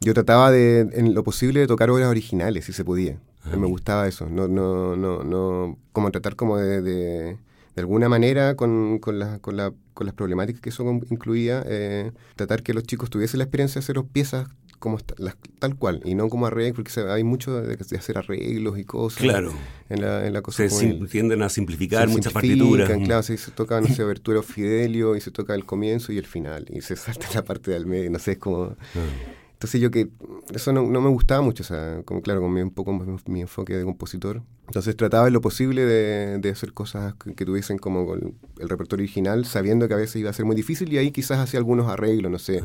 Yo 0.00 0.12
trataba 0.12 0.50
de, 0.50 0.80
en 0.92 1.14
lo 1.14 1.22
posible, 1.22 1.60
de 1.60 1.66
tocar 1.66 1.90
obras 1.90 2.08
originales, 2.08 2.64
si 2.64 2.72
se 2.72 2.84
podía. 2.84 3.20
Me 3.44 3.66
gustaba 3.66 4.06
eso. 4.06 4.28
No, 4.28 4.48
no, 4.48 4.96
no, 4.96 5.24
no, 5.24 5.78
como 5.92 6.10
tratar 6.10 6.36
como 6.36 6.58
de 6.58 7.36
de 7.74 7.80
alguna 7.80 8.08
manera, 8.08 8.54
con, 8.54 8.98
con, 8.98 9.18
la, 9.18 9.38
con, 9.38 9.56
la, 9.56 9.72
con 9.94 10.06
las 10.06 10.14
problemáticas 10.14 10.60
que 10.60 10.68
eso 10.68 10.84
incluía, 11.10 11.64
eh, 11.66 12.12
tratar 12.36 12.62
que 12.62 12.74
los 12.74 12.84
chicos 12.84 13.08
tuviesen 13.08 13.38
la 13.38 13.44
experiencia 13.44 13.80
de 13.80 13.84
hacer 13.84 14.02
piezas 14.04 14.48
como 14.78 14.98
tal 14.98 15.76
cual 15.76 16.02
y 16.04 16.16
no 16.16 16.28
como 16.28 16.46
arreglos, 16.46 16.74
porque 16.74 17.08
hay 17.08 17.22
mucho 17.22 17.62
de, 17.62 17.78
hacer 17.96 18.18
arreglos 18.18 18.78
y 18.78 18.84
cosas 18.84 19.22
claro. 19.22 19.52
en, 19.88 20.00
la, 20.00 20.26
en 20.26 20.32
la 20.32 20.42
cosa. 20.42 20.68
Se 20.68 20.92
tienden 21.08 21.40
a 21.42 21.48
simplificar 21.48 22.08
muchas 22.08 22.32
partituras. 22.32 22.90
Claro, 23.04 23.22
se 23.22 23.38
toca, 23.52 23.80
no 23.80 23.86
sé, 23.86 24.02
Abertura 24.02 24.42
Fidelio 24.42 25.14
y 25.14 25.20
se 25.20 25.30
toca 25.30 25.54
el 25.54 25.64
comienzo 25.64 26.12
y 26.12 26.18
el 26.18 26.26
final 26.26 26.66
y 26.68 26.80
se 26.80 26.96
salta 26.96 27.28
la 27.32 27.44
parte 27.44 27.70
del 27.70 27.86
medio, 27.86 28.10
no 28.10 28.18
sé, 28.18 28.32
es 28.32 28.38
como... 28.38 28.64
Ah. 28.64 29.38
Entonces 29.62 29.80
yo 29.80 29.92
que 29.92 30.08
eso 30.52 30.72
no, 30.72 30.82
me 30.84 31.08
gustaba 31.08 31.40
mucho, 31.40 31.62
o 31.62 31.66
sea, 31.66 32.02
como 32.04 32.20
claro, 32.20 32.40
con 32.40 32.52
mi, 32.52 32.62
un 32.62 32.72
poco 32.72 32.92
mi, 33.26 33.42
enfoque 33.42 33.76
de 33.76 33.84
compositor. 33.84 34.42
Entonces 34.66 34.96
trataba 34.96 35.26
en 35.26 35.32
lo 35.34 35.40
posible 35.40 35.84
de, 35.84 36.50
hacer 36.50 36.72
cosas 36.72 37.14
que, 37.36 37.44
tuviesen 37.44 37.78
como 37.78 38.14
el, 38.14 38.68
repertorio 38.68 39.04
original, 39.04 39.44
sabiendo 39.44 39.88
que 39.88 39.94
a 39.94 39.96
veces 39.96 40.16
iba 40.16 40.30
a 40.30 40.32
ser 40.32 40.46
muy 40.46 40.56
difícil 40.56 40.90
y 40.92 40.98
ahí 40.98 41.10
quizás 41.10 41.38
hacía 41.38 41.58
algunos 41.58 41.88
arreglos, 41.88 42.30
no 42.30 42.38
sé, 42.38 42.62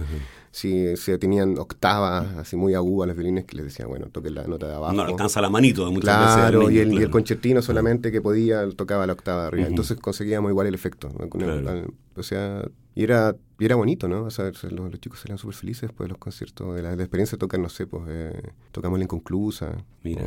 si, 0.52 0.96
si, 0.96 1.18
tenían 1.18 1.58
octavas 1.58 2.38
así 2.38 2.56
muy 2.56 2.76
agudas 2.76 3.08
los 3.08 3.18
violines 3.18 3.46
que 3.46 3.58
les 3.58 3.66
decía, 3.66 3.88
bueno, 3.88 4.08
toque 4.08 4.30
la 4.30 4.46
nota 4.48 4.68
de 4.68 4.76
abajo. 4.76 4.94
No 4.94 5.02
alcanza 5.02 5.42
la 5.42 5.50
manito 5.50 5.92
muchas 5.92 6.04
claro, 6.04 6.60
veces. 6.60 6.76
y, 6.76 6.80
el, 6.80 6.94
y 6.94 6.98
el 6.98 7.10
concertino 7.10 7.62
solamente 7.62 8.12
que 8.12 8.22
podía 8.22 8.68
tocaba 8.70 9.06
la 9.06 9.14
octava 9.14 9.42
de 9.42 9.48
arriba. 9.48 9.68
Entonces 9.68 9.98
conseguíamos 9.98 10.50
igual 10.52 10.68
el 10.68 10.76
efecto. 10.76 11.10
o 12.16 12.24
sea, 12.24 12.64
y 12.96 13.04
era, 13.04 13.36
y 13.60 13.66
era 13.66 13.76
bonito, 13.76 14.08
¿no? 14.08 14.24
O 14.24 14.32
sea, 14.32 14.46
los, 14.46 15.00
chicos 15.00 15.20
salían 15.20 15.38
súper 15.38 15.56
felices 15.56 15.82
después 15.84 16.08
de 16.08 16.10
los 16.10 16.18
conciertos, 16.18 16.76
de 16.76 16.82
la, 16.82 16.94
experiencia 16.94 17.36
de 17.36 17.40
tocar, 17.40 17.60
no 17.60 17.70
sé, 17.70 17.86
pues 17.86 18.04
eh, 18.08 18.54
tocamos 18.72 18.98
la 18.98 19.04
inconclusa, 19.04 19.76
Mira. 20.04 20.24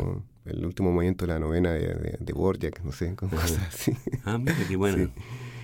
El 0.50 0.64
último 0.64 0.92
movimiento 0.92 1.26
de 1.26 1.32
la 1.32 1.38
novena 1.38 1.72
de, 1.72 1.80
de, 1.80 2.18
de 2.20 2.72
no 2.84 2.92
sé, 2.92 3.14
con 3.14 3.28
cosas 3.28 3.58
así. 3.68 3.92
Ah, 4.24 4.38
mira, 4.38 4.56
qué 4.68 4.76
bueno. 4.76 5.10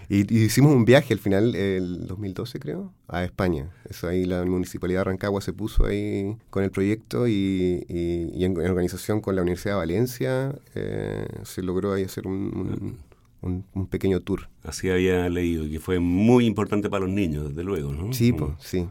Y, 0.09 0.33
hicimos 0.33 0.73
un 0.73 0.85
viaje 0.85 1.13
al 1.15 1.19
final, 1.19 1.55
el 1.57 2.07
2012 2.07 2.61
creo, 2.61 2.93
a 3.09 3.25
España. 3.25 3.71
Eso 3.91 4.09
ahí 4.09 4.25
la 4.25 4.45
Municipalidad 4.45 5.01
de 5.01 5.05
Rancagua 5.05 5.41
se 5.41 5.53
puso 5.53 5.87
ahí 5.87 6.37
con 6.51 6.63
el 6.63 6.71
proyecto 6.71 7.27
y, 7.27 7.85
y, 7.89 8.45
en, 8.45 8.57
organización 8.57 9.21
con 9.21 9.35
la 9.35 9.43
Universidad 9.43 9.75
de 9.75 9.79
Valencia 9.79 10.55
eh, 10.75 11.27
se 11.43 11.63
logró 11.63 11.93
ahí 11.93 12.05
hacer 12.05 12.27
un 12.27 12.99
un, 13.43 13.87
pequeño 13.87 14.21
tour. 14.21 14.49
Así 14.63 14.91
había 14.91 15.29
leído, 15.29 15.69
que 15.69 15.81
fue 15.81 15.99
muy 15.99 16.47
importante 16.47 16.91
para 16.91 17.05
los 17.07 17.15
niños, 17.15 17.49
desde 17.49 17.65
luego, 17.65 17.93
¿no? 17.93 18.13
Sí, 18.13 18.33
pues, 18.33 18.53
sí. 18.59 18.89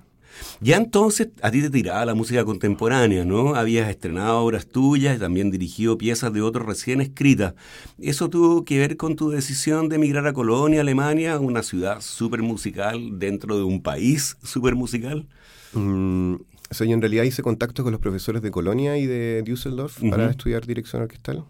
Ya 0.61 0.77
entonces 0.77 1.29
a 1.41 1.51
ti 1.51 1.61
te 1.61 1.69
tiraba 1.69 2.05
la 2.05 2.13
música 2.13 2.43
contemporánea, 2.45 3.25
¿no? 3.25 3.55
Habías 3.55 3.89
estrenado 3.89 4.39
obras 4.39 4.67
tuyas 4.67 5.17
y 5.17 5.19
también 5.19 5.51
dirigido 5.51 5.97
piezas 5.97 6.33
de 6.33 6.41
otros 6.41 6.65
recién 6.65 7.01
escritas. 7.01 7.53
¿Eso 7.99 8.29
tuvo 8.29 8.65
que 8.65 8.79
ver 8.79 8.97
con 8.97 9.15
tu 9.15 9.29
decisión 9.29 9.89
de 9.89 9.95
emigrar 9.95 10.27
a 10.27 10.33
Colonia, 10.33 10.81
Alemania, 10.81 11.39
una 11.39 11.63
ciudad 11.63 12.01
súper 12.01 12.41
musical 12.41 13.19
dentro 13.19 13.57
de 13.57 13.63
un 13.63 13.81
país 13.81 14.37
súper 14.43 14.75
musical? 14.75 15.27
Mm, 15.73 16.35
yo 16.71 16.85
en 16.85 17.01
realidad 17.01 17.23
hice 17.23 17.43
contacto 17.43 17.83
con 17.83 17.91
los 17.91 18.01
profesores 18.01 18.41
de 18.41 18.51
Colonia 18.51 18.97
y 18.97 19.05
de 19.05 19.43
Düsseldorf 19.43 20.01
para 20.09 20.29
estudiar 20.29 20.65
dirección 20.65 21.01
orquestal. 21.01 21.45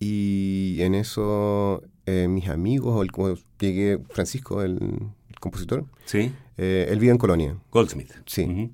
Y 0.00 0.78
en 0.80 0.96
eso 0.96 1.82
eh, 2.06 2.26
mis 2.28 2.48
amigos, 2.48 2.94
o 2.96 3.02
el, 3.02 3.38
llegué, 3.60 4.00
Francisco, 4.10 4.62
el, 4.62 4.78
compositor, 5.38 5.84
¿Sí? 6.04 6.32
Eh, 6.56 6.86
él 6.90 6.98
vive 6.98 7.12
en 7.12 7.18
Colonia. 7.18 7.56
Goldsmith. 7.70 8.12
Sí. 8.26 8.70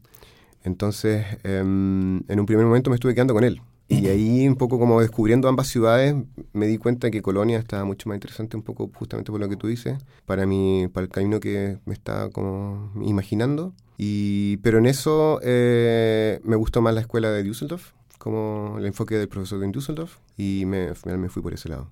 Entonces, 0.64 1.24
em, 1.44 2.18
en 2.28 2.40
un 2.40 2.46
primer 2.46 2.66
momento 2.66 2.90
me 2.90 2.96
estuve 2.96 3.14
quedando 3.14 3.34
con 3.34 3.44
él. 3.44 3.60
Y 3.90 4.06
ahí, 4.08 4.46
un 4.46 4.56
poco 4.56 4.78
como 4.78 5.00
descubriendo 5.00 5.48
ambas 5.48 5.68
ciudades, 5.68 6.14
me 6.52 6.66
di 6.66 6.76
cuenta 6.76 7.10
que 7.10 7.22
Colonia 7.22 7.58
estaba 7.58 7.86
mucho 7.86 8.06
más 8.10 8.16
interesante, 8.16 8.54
un 8.54 8.62
poco 8.62 8.90
justamente 8.94 9.32
por 9.32 9.40
lo 9.40 9.48
que 9.48 9.56
tú 9.56 9.66
dices, 9.66 9.96
para, 10.26 10.44
mi, 10.44 10.88
para 10.92 11.06
el 11.06 11.10
camino 11.10 11.40
que 11.40 11.78
me 11.86 11.94
estaba 11.94 12.28
como 12.28 12.92
imaginando. 13.02 13.72
Y, 13.96 14.58
pero 14.58 14.76
en 14.76 14.84
eso 14.84 15.40
eh, 15.42 16.38
me 16.44 16.56
gustó 16.56 16.82
más 16.82 16.94
la 16.94 17.00
escuela 17.00 17.30
de 17.30 17.42
Düsseldorf, 17.42 17.92
como 18.18 18.76
el 18.78 18.84
enfoque 18.84 19.14
del 19.14 19.28
profesor 19.28 19.58
de 19.58 19.68
Düsseldorf, 19.68 20.18
y 20.36 20.64
me, 20.66 20.92
me 21.16 21.28
fui 21.30 21.42
por 21.42 21.54
ese 21.54 21.70
lado. 21.70 21.90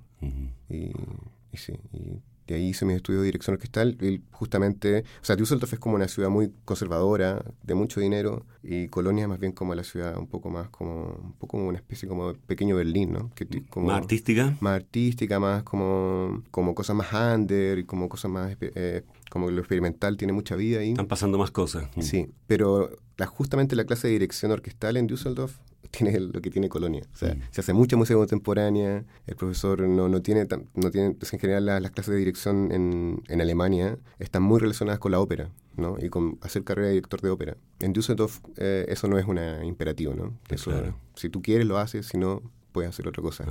y, 0.68 0.92
sí, 1.54 1.72
de 2.46 2.54
ahí 2.54 2.68
hice 2.68 2.84
mis 2.84 2.96
estudios 2.96 3.22
de 3.22 3.26
dirección 3.26 3.54
orquestal. 3.54 3.96
Y 4.00 4.22
justamente, 4.30 5.04
o 5.20 5.24
sea, 5.24 5.36
Düsseldorf 5.36 5.72
es 5.72 5.78
como 5.78 5.96
una 5.96 6.08
ciudad 6.08 6.28
muy 6.28 6.52
conservadora, 6.64 7.44
de 7.62 7.74
mucho 7.74 8.00
dinero, 8.00 8.46
y 8.62 8.88
Colonia 8.88 9.28
más 9.28 9.38
bien 9.38 9.52
como 9.52 9.74
la 9.74 9.84
ciudad 9.84 10.16
un 10.16 10.26
poco 10.26 10.50
más 10.50 10.68
como, 10.68 11.18
un 11.22 11.32
poco 11.34 11.58
como 11.58 11.68
una 11.68 11.78
especie 11.78 12.08
como 12.08 12.32
de 12.32 12.38
pequeño 12.38 12.76
Berlín, 12.76 13.12
¿no? 13.12 13.30
Que, 13.34 13.46
como, 13.68 13.88
¿Más 13.88 13.98
artística? 13.98 14.56
Más 14.60 14.76
artística, 14.76 15.38
más 15.38 15.62
como, 15.62 16.42
como 16.50 16.74
cosas 16.74 16.96
más 16.96 17.12
under, 17.12 17.78
y 17.78 17.84
como 17.84 18.08
cosas 18.08 18.30
más, 18.30 18.56
eh, 18.60 19.02
como 19.30 19.50
lo 19.50 19.60
experimental 19.60 20.16
tiene 20.16 20.32
mucha 20.32 20.56
vida 20.56 20.80
ahí. 20.80 20.90
Están 20.90 21.06
pasando 21.06 21.38
más 21.38 21.50
cosas. 21.50 21.88
Sí, 22.00 22.28
pero 22.46 22.90
la, 23.16 23.26
justamente 23.26 23.76
la 23.76 23.84
clase 23.84 24.08
de 24.08 24.14
dirección 24.14 24.52
orquestal 24.52 24.96
en 24.96 25.06
Düsseldorf 25.06 25.56
tiene 25.90 26.18
lo 26.20 26.40
que 26.40 26.50
tiene 26.50 26.68
Colonia. 26.68 27.02
O 27.12 27.16
sea, 27.16 27.36
se 27.50 27.60
hace 27.60 27.72
mucha 27.72 27.96
música 27.96 28.16
contemporánea, 28.16 29.04
el 29.26 29.36
profesor 29.36 29.80
no, 29.82 30.08
no 30.08 30.22
tiene, 30.22 30.46
no 30.74 30.90
tiene 30.90 31.12
pues, 31.12 31.32
en 31.32 31.38
general 31.38 31.66
las, 31.66 31.90
clases 31.90 32.12
de 32.12 32.18
dirección 32.18 32.72
en, 32.72 33.22
en, 33.28 33.40
Alemania 33.40 33.98
están 34.18 34.42
muy 34.42 34.60
relacionadas 34.60 34.98
con 34.98 35.12
la 35.12 35.20
ópera, 35.20 35.50
¿no? 35.76 35.96
Y 36.00 36.08
con 36.08 36.38
hacer 36.42 36.64
carrera 36.64 36.88
de 36.88 36.94
director 36.94 37.20
de 37.20 37.30
ópera. 37.30 37.56
En 37.80 37.92
Düsseldorf 37.92 38.40
eh, 38.56 38.86
eso 38.88 39.08
no 39.08 39.18
es 39.18 39.26
un 39.26 39.38
imperativo, 39.64 40.14
¿no? 40.14 40.38
Eso, 40.48 40.72
Si 41.14 41.28
tú 41.28 41.42
quieres 41.42 41.66
lo 41.66 41.78
haces, 41.78 42.06
si 42.06 42.18
no, 42.18 42.42
puedes 42.72 42.90
hacer 42.90 43.08
otra 43.08 43.22
cosa. 43.22 43.44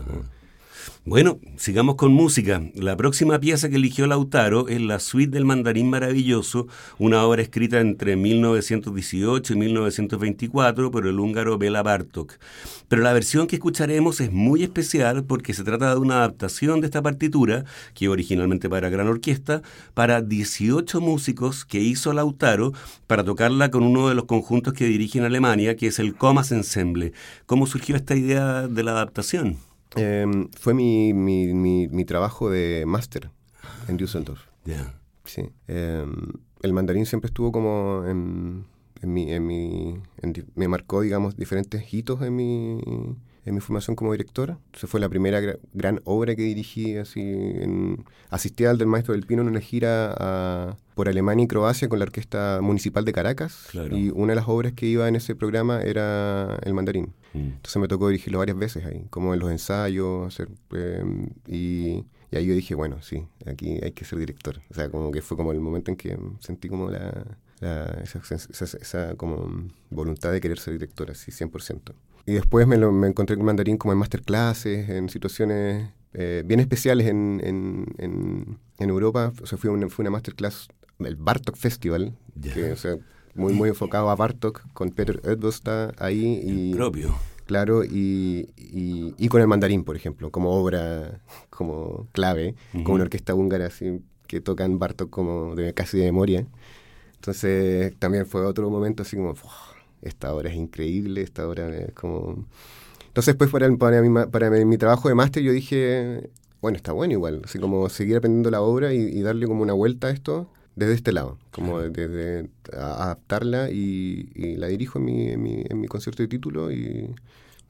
Bueno, 1.05 1.39
sigamos 1.55 1.95
con 1.95 2.13
música. 2.13 2.63
La 2.73 2.97
próxima 2.97 3.39
pieza 3.39 3.69
que 3.69 3.75
eligió 3.75 4.07
Lautaro 4.07 4.67
es 4.67 4.81
la 4.81 4.99
Suite 4.99 5.31
del 5.31 5.45
Mandarín 5.45 5.89
Maravilloso, 5.89 6.67
una 6.97 7.23
obra 7.23 7.41
escrita 7.41 7.79
entre 7.79 8.15
1918 8.15 9.53
y 9.53 9.55
1924 9.55 10.91
por 10.91 11.05
el 11.05 11.19
húngaro 11.19 11.57
Bela 11.57 11.83
Bartok. 11.83 12.33
Pero 12.87 13.01
la 13.03 13.13
versión 13.13 13.47
que 13.47 13.57
escucharemos 13.57 14.19
es 14.19 14.31
muy 14.31 14.63
especial 14.63 15.23
porque 15.23 15.53
se 15.53 15.63
trata 15.63 15.93
de 15.93 15.99
una 15.99 16.17
adaptación 16.17 16.81
de 16.81 16.87
esta 16.87 17.01
partitura, 17.01 17.65
que 17.93 18.09
originalmente 18.09 18.69
para 18.69 18.89
gran 18.89 19.07
orquesta, 19.07 19.61
para 19.93 20.21
18 20.21 21.01
músicos 21.01 21.65
que 21.65 21.81
hizo 21.81 22.13
Lautaro 22.13 22.73
para 23.07 23.23
tocarla 23.23 23.69
con 23.69 23.83
uno 23.83 24.09
de 24.09 24.15
los 24.15 24.25
conjuntos 24.25 24.73
que 24.73 24.85
dirige 24.85 25.19
en 25.19 25.25
Alemania, 25.25 25.75
que 25.75 25.87
es 25.87 25.99
el 25.99 26.15
Comas 26.15 26.51
Ensemble. 26.51 27.13
¿Cómo 27.45 27.67
surgió 27.67 27.95
esta 27.95 28.15
idea 28.15 28.67
de 28.67 28.83
la 28.83 28.91
adaptación? 28.91 29.57
Em, 29.95 30.49
fue 30.57 30.73
mi, 30.73 31.13
mi, 31.13 31.87
mi, 31.87 32.05
trabajo 32.05 32.49
de 32.49 32.85
máster 32.85 33.29
en 33.87 33.97
Düsseldorf. 33.97 34.41
Sí. 35.23 35.49
Em, 35.67 36.13
el 36.61 36.73
mandarín 36.73 37.05
siempre 37.05 37.27
estuvo 37.27 37.51
como 37.51 38.03
en, 38.05 38.65
en 39.01 39.13
mi, 39.13 39.31
en 39.31 39.45
mi 39.45 40.01
me 40.55 40.67
marcó, 40.67 41.01
digamos, 41.01 41.37
diferentes 41.37 41.93
hitos 41.93 42.21
en 42.21 42.35
mi, 42.35 42.79
en 43.45 43.53
mi 43.53 43.61
formación 43.61 43.95
como 43.95 44.11
directora. 44.11 44.57
Entonces 44.65 44.89
fue 44.89 44.99
la 44.99 45.07
primera 45.07 45.39
gran 45.73 46.01
obra 46.03 46.35
que 46.35 46.41
dirigí, 46.41 46.97
así, 46.97 47.21
en, 47.21 48.03
asistí 48.29 48.65
al 48.65 48.77
del 48.77 48.87
Maestro 48.87 49.13
del 49.13 49.25
Pino 49.25 49.43
en 49.43 49.49
una 49.49 49.61
gira 49.61 50.75
por 50.95 51.09
Alemania 51.09 51.43
y 51.43 51.47
Croacia 51.47 51.87
con 51.87 51.99
la 51.99 52.05
Orquesta 52.05 52.59
Municipal 52.61 53.05
de 53.05 53.13
Caracas. 53.13 53.69
Y 53.91 54.09
una 54.09 54.31
de 54.31 54.35
las 54.35 54.47
obras 54.47 54.73
que 54.73 54.87
iba 54.87 55.07
en 55.07 55.15
ese 55.15 55.35
programa 55.35 55.81
era 55.81 56.57
El 56.63 56.73
Mandarín. 56.73 57.13
Mm. 57.33 57.37
Entonces 57.37 57.77
me 57.77 57.87
tocó 57.87 58.07
dirigirlo 58.07 58.39
varias 58.39 58.57
veces 58.57 58.85
ahí, 58.85 59.05
como 59.09 59.33
en 59.33 59.39
los 59.39 59.51
ensayos, 59.51 60.27
hacer, 60.27 60.49
em, 60.71 61.29
y, 61.47 62.05
ahí 62.31 62.45
yo 62.45 62.53
dije, 62.53 62.75
bueno, 62.75 63.01
sí, 63.01 63.27
aquí 63.45 63.79
hay 63.81 63.91
que 63.91 64.05
ser 64.05 64.19
director. 64.19 64.61
O 64.69 64.73
sea, 64.73 64.89
como 64.89 65.11
que 65.11 65.21
fue 65.21 65.37
como 65.37 65.51
el 65.51 65.59
momento 65.59 65.91
en 65.91 65.97
que 65.97 66.17
sentí 66.39 66.67
como 66.67 66.89
la, 66.89 67.37
esa, 68.03 69.15
como 69.15 69.69
voluntad 69.89 70.31
de 70.31 70.41
querer 70.41 70.59
ser 70.59 70.73
director, 70.73 71.11
así, 71.11 71.31
100%. 71.31 71.93
Y 72.25 72.33
después 72.33 72.65
me, 72.67 72.77
lo, 72.77 72.91
me 72.91 73.07
encontré 73.07 73.35
con 73.35 73.45
mandarín 73.45 73.77
como 73.77 73.93
en 73.93 73.99
masterclasses, 73.99 74.89
en 74.89 75.09
situaciones 75.09 75.89
eh, 76.13 76.43
bien 76.45 76.59
especiales 76.59 77.07
en, 77.07 77.41
en, 77.43 78.57
en, 78.77 78.89
Europa. 78.89 79.31
O 79.41 79.45
sea, 79.45 79.57
fue 79.57 79.69
una, 79.69 79.89
fue 79.89 80.03
una 80.03 80.11
masterclass, 80.11 80.69
el 80.99 81.17
Bartok 81.17 81.55
Festival, 81.55 82.17
que, 82.41 82.71
o 82.71 82.77
sea, 82.77 82.97
muy, 83.35 83.53
muy 83.53 83.69
enfocado 83.69 84.09
a 84.09 84.15
Bartok, 84.15 84.61
con 84.73 84.91
Peter 84.91 85.21
Edvosta 85.23 85.93
ahí. 85.99 86.39
Y, 86.43 86.73
propio. 86.73 87.15
Claro, 87.45 87.83
y, 87.83 88.49
y, 88.57 89.27
con 89.27 89.39
el 89.39 89.47
mandarín, 89.47 89.83
por 89.83 89.95
ejemplo, 89.95 90.31
como 90.31 90.49
obra 90.51 91.21
como 91.51 92.07
clave, 92.11 92.55
con 92.83 92.95
una 92.95 93.03
orquesta 93.03 93.35
húngara 93.35 93.67
así, 93.67 94.01
que 94.27 94.41
tocan 94.41 94.79
Bartok 94.79 95.11
como 95.11 95.53
de, 95.53 95.73
casi 95.73 95.97
de 95.97 96.05
memoria. 96.05 96.47
Entonces 97.15 97.93
también 97.99 98.25
fue 98.25 98.45
otro 98.45 98.69
momento 98.69 99.03
así 99.03 99.15
como, 99.15 99.35
esta 100.05 100.33
obra 100.33 100.49
es 100.49 100.55
increíble, 100.55 101.21
esta 101.21 101.47
obra 101.47 101.75
es 101.75 101.93
como... 101.93 102.45
Entonces 103.07 103.35
pues 103.35 103.49
para, 103.49 103.73
para, 103.77 104.01
mi, 104.01 104.25
para 104.27 104.49
mi, 104.49 104.77
trabajo 104.77 105.07
de 105.07 105.15
máster 105.15 105.41
yo 105.41 105.51
dije, 105.51 106.29
bueno, 106.61 106.75
está 106.75 106.91
bueno 106.91 107.13
igual, 107.13 107.41
así 107.45 107.59
como 107.59 107.87
seguir 107.89 108.17
aprendiendo 108.17 108.51
la 108.51 108.61
obra 108.61 108.93
y 108.93 109.21
darle 109.21 109.47
como 109.47 109.63
una 109.63 109.73
vuelta 109.73 110.07
a 110.07 110.11
esto 110.11 110.49
desde 110.75 110.93
este 110.93 111.11
lado, 111.11 111.37
como 111.51 111.79
desde 111.79 112.49
adaptarla 112.73 113.69
y, 113.71 114.55
la 114.57 114.67
dirijo 114.67 114.99
en 114.99 115.05
mi, 115.05 115.29
en, 115.29 115.41
mi, 115.41 115.63
en 115.67 115.79
mi 115.79 115.87
concierto 115.87 116.21
de 116.21 116.27
título 116.27 116.71
y 116.71 117.09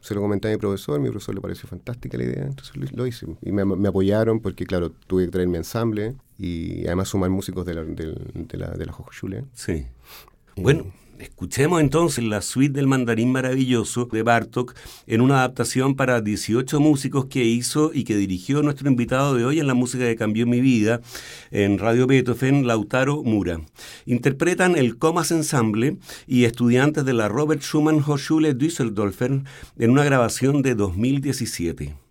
se 0.02 0.13
lo 0.13 0.21
comenté 0.21 0.50
a 0.50 0.52
mi 0.52 0.58
profesor, 0.58 1.00
mi 1.00 1.10
profesor 1.10 1.36
le 1.36 1.41
pareció 1.41 1.67
fantástica 1.67 2.17
la 2.17 2.24
idea, 2.26 2.45
entonces 2.45 2.76
lo, 2.93 3.08
hice. 3.08 3.28
Y 3.41 3.52
me, 3.52 3.88
apoyaron 3.88 4.39
porque, 4.39 4.65
claro, 4.65 4.91
tuve 4.91 5.26
que 5.26 5.32
traer 5.32 5.48
mi 5.48 5.58
ensamble 5.58 6.15
y 6.38 6.86
además 6.86 7.10
sumar 7.10 7.30
músicos 7.30 7.65
de 7.65 7.74
la, 7.74 7.84
de, 7.84 8.15
de 8.34 8.58
la, 8.58 8.71
de 8.71 8.86
la 8.86 8.95
Sí. 9.54 9.86
bueno, 10.56 10.86
Escuchemos 11.19 11.80
entonces 11.80 12.25
la 12.25 12.41
suite 12.41 12.73
del 12.73 12.88
mandarín 12.88 13.32
maravilloso 13.32 14.06
de 14.06 14.21
Bartok 14.21 14.75
en 15.08 15.21
una 15.21 15.38
adaptación 15.39 15.95
para 15.95 16.19
18 16.19 16.80
músicos 16.82 17.28
que 17.28 17.45
hizo 17.45 17.91
y 17.93 18.04
que 18.04 18.17
dirigió 18.17 18.62
nuestro 18.62 18.89
invitado 18.89 19.34
de 19.34 19.45
hoy 19.45 19.60
en 19.60 19.67
la 19.67 19.73
música 19.73 20.04
que 20.04 20.17
cambió 20.17 20.45
mi 20.45 20.60
vida 20.60 20.99
en 21.51 21.78
Radio 21.78 22.06
Beethoven, 22.06 22.67
Lautaro 22.67 23.23
Mura. 23.23 23.62
Interpretan 24.06 24.75
el 24.75 24.97
Comas 24.97 25.32
Ensemble 25.32 25.97
y 26.28 26.43
estudiantes 26.43 27.06
de 27.06 27.13
la 27.13 27.30
Robert 27.30 27.62
Schumann 27.62 28.04
Hochschule 28.06 28.54
Düsseldorfer 28.54 29.41
en 29.78 29.89
una 29.89 30.04
grabación 30.04 30.62
de 30.62 30.75
2017. 30.75 32.05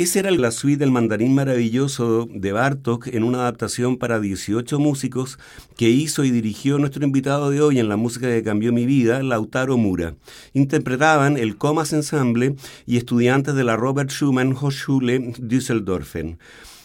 Esa 0.00 0.20
era 0.20 0.30
la 0.30 0.50
suite 0.50 0.78
del 0.78 0.90
mandarín 0.90 1.34
maravilloso 1.34 2.26
de 2.32 2.52
Bartok 2.52 3.08
en 3.08 3.22
una 3.22 3.40
adaptación 3.40 3.98
para 3.98 4.18
18 4.18 4.78
músicos 4.78 5.38
que 5.76 5.90
hizo 5.90 6.24
y 6.24 6.30
dirigió 6.30 6.78
nuestro 6.78 7.04
invitado 7.04 7.50
de 7.50 7.60
hoy 7.60 7.78
en 7.78 7.90
la 7.90 7.98
música 7.98 8.26
que 8.28 8.42
cambió 8.42 8.72
mi 8.72 8.86
vida, 8.86 9.22
Lautaro 9.22 9.76
Mura. 9.76 10.14
Interpretaban 10.54 11.36
el 11.36 11.58
Comas 11.58 11.92
Ensemble 11.92 12.56
y 12.86 12.96
estudiantes 12.96 13.54
de 13.54 13.62
la 13.62 13.76
Robert 13.76 14.10
Schumann 14.10 14.56
Hochschule 14.58 15.34
Düsseldorfen. 15.38 16.38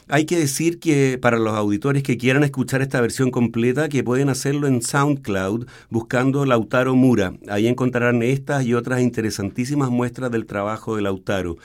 Hay 0.09 0.25
que 0.25 0.37
decir 0.37 0.79
que 0.79 1.17
para 1.17 1.39
los 1.39 1.53
auditores 1.53 2.03
que 2.03 2.17
quieran 2.17 2.43
escuchar 2.43 2.81
esta 2.81 2.99
versión 2.99 3.31
completa, 3.31 3.87
que 3.87 4.03
pueden 4.03 4.27
hacerlo 4.27 4.67
en 4.67 4.81
SoundCloud 4.81 5.67
buscando 5.89 6.45
Lautaro 6.45 6.95
Mura. 6.95 7.33
Ahí 7.47 7.67
encontrarán 7.67 8.21
estas 8.23 8.65
y 8.65 8.73
otras 8.73 8.99
interesantísimas 8.99 9.89
muestras 9.89 10.31
del 10.31 10.45
trabajo 10.45 10.97
de 10.97 11.03
Lautaro 11.03 11.55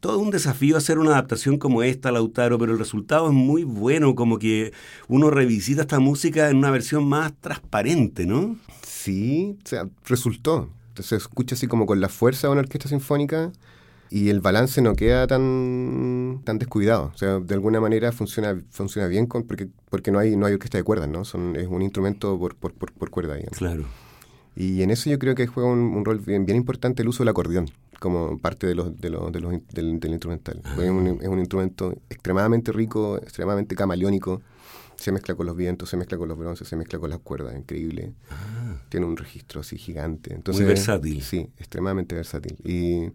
todo 0.00 0.18
un 0.18 0.30
desafío 0.30 0.76
hacer 0.76 0.98
una 0.98 1.10
adaptación 1.10 1.58
como 1.58 1.82
esta, 1.82 2.12
Lautaro, 2.12 2.58
pero 2.58 2.72
el 2.72 2.78
resultado 2.78 3.28
es 3.28 3.34
muy 3.34 3.64
bueno, 3.64 4.14
como 4.14 4.38
que 4.38 4.72
uno 5.08 5.30
revisita 5.30 5.82
esta 5.82 5.98
música 5.98 6.50
en 6.50 6.58
una 6.58 6.70
versión 6.70 7.08
más 7.08 7.32
transparente, 7.40 8.26
¿no? 8.26 8.56
Sí, 8.82 9.56
o 9.64 9.68
sea, 9.68 9.88
resultó. 10.06 10.70
Se 10.94 11.16
escucha 11.16 11.54
así 11.54 11.68
como 11.68 11.86
con 11.86 12.00
la 12.00 12.08
fuerza 12.08 12.48
de 12.48 12.52
una 12.52 12.60
orquesta 12.60 12.88
sinfónica 12.88 13.52
y 14.10 14.30
el 14.30 14.40
balance 14.40 14.80
no 14.82 14.94
queda 14.94 15.26
tan, 15.26 16.40
tan 16.44 16.58
descuidado. 16.58 17.12
O 17.14 17.18
sea, 17.18 17.40
de 17.40 17.54
alguna 17.54 17.80
manera 17.80 18.12
funciona, 18.12 18.60
funciona 18.70 19.06
bien 19.08 19.26
con, 19.26 19.44
porque, 19.44 19.68
porque 19.90 20.10
no 20.10 20.18
hay, 20.18 20.36
no 20.36 20.46
hay 20.46 20.54
orquesta 20.54 20.78
de 20.78 20.84
cuerdas, 20.84 21.08
¿no? 21.08 21.24
Son, 21.24 21.56
es 21.56 21.68
un 21.68 21.82
instrumento 21.82 22.38
por, 22.38 22.56
por, 22.56 22.72
por, 22.72 23.10
cuerda, 23.10 23.34
digamos. 23.34 23.58
Claro. 23.58 23.84
Y 24.60 24.82
en 24.82 24.90
eso 24.90 25.08
yo 25.08 25.20
creo 25.20 25.36
que 25.36 25.46
juega 25.46 25.70
un, 25.70 26.04
rol 26.04 26.18
bien, 26.18 26.44
bien, 26.44 26.56
importante 26.56 27.02
el 27.02 27.08
uso 27.08 27.20
del 27.20 27.28
acordeón 27.28 27.70
como 28.00 28.38
parte 28.38 28.66
de 28.66 28.74
los, 28.74 29.00
de 29.00 29.08
los, 29.08 29.30
de 29.30 29.38
los 29.38 29.52
del, 29.72 30.00
instrumental. 30.04 30.60
Ah. 30.64 30.74
Es, 30.82 30.90
un, 30.90 31.38
instrumento 31.38 31.94
extremadamente 32.10 32.72
rico, 32.72 33.18
extremadamente 33.18 33.76
camaleónico. 33.76 34.42
Se 34.96 35.12
mezcla 35.12 35.36
con 35.36 35.46
los 35.46 35.54
vientos, 35.54 35.90
se 35.90 35.96
mezcla 35.96 36.18
con 36.18 36.28
los 36.28 36.36
bronces, 36.36 36.66
se 36.66 36.74
mezcla 36.74 36.98
con 36.98 37.08
las 37.08 37.20
cuerdas, 37.20 37.54
increíble. 37.56 38.14
Ah. 38.32 38.82
Tiene 38.88 39.06
un 39.06 39.16
registro 39.16 39.60
así 39.60 39.78
gigante. 39.78 40.34
Entonces, 40.34 40.62
Muy 40.62 40.68
versátil. 40.68 41.22
Sí, 41.22 41.48
extremadamente 41.56 42.16
versátil. 42.16 42.56
Y 42.64 43.12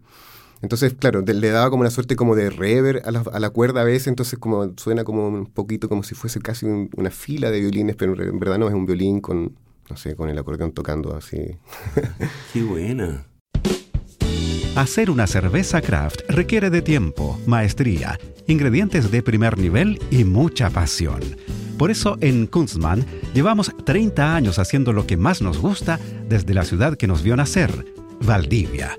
entonces, 0.62 0.94
claro, 0.94 1.20
le 1.20 1.50
daba 1.50 1.68
como 1.68 1.82
una 1.82 1.90
suerte 1.90 2.16
como 2.16 2.36
de 2.36 2.48
rever 2.48 3.02
a 3.04 3.10
la, 3.10 3.20
a 3.20 3.38
la, 3.38 3.50
cuerda 3.50 3.82
a 3.82 3.84
veces, 3.84 4.06
entonces 4.06 4.38
como 4.38 4.72
suena 4.78 5.04
como 5.04 5.28
un 5.28 5.44
poquito 5.44 5.90
como 5.90 6.04
si 6.04 6.14
fuese 6.14 6.40
casi 6.40 6.64
una 6.64 7.10
fila 7.10 7.50
de 7.50 7.60
violines, 7.60 7.96
pero 7.96 8.18
en 8.18 8.38
verdad 8.38 8.58
no 8.58 8.66
es 8.66 8.74
un 8.74 8.86
violín 8.86 9.20
con, 9.20 9.52
no 9.88 9.96
sé, 9.96 10.16
con 10.16 10.28
el 10.28 10.38
acordeón 10.38 10.72
tocando 10.72 11.16
así. 11.16 11.58
Qué 12.52 12.62
buena. 12.62 13.26
Hacer 14.76 15.08
una 15.08 15.26
cerveza 15.28 15.80
craft 15.80 16.22
requiere 16.28 16.68
de 16.68 16.82
tiempo, 16.82 17.38
maestría, 17.46 18.18
ingredientes 18.48 19.10
de 19.10 19.22
primer 19.22 19.56
nivel 19.56 20.00
y 20.10 20.24
mucha 20.24 20.68
pasión. 20.70 21.20
Por 21.78 21.90
eso 21.90 22.18
en 22.20 22.46
Kunstmann 22.46 23.04
llevamos 23.34 23.72
30 23.84 24.34
años 24.34 24.58
haciendo 24.58 24.92
lo 24.92 25.06
que 25.06 25.16
más 25.16 25.42
nos 25.42 25.58
gusta 25.58 26.00
desde 26.28 26.54
la 26.54 26.64
ciudad 26.64 26.96
que 26.96 27.06
nos 27.06 27.22
vio 27.22 27.36
nacer, 27.36 27.86
Valdivia. 28.20 28.98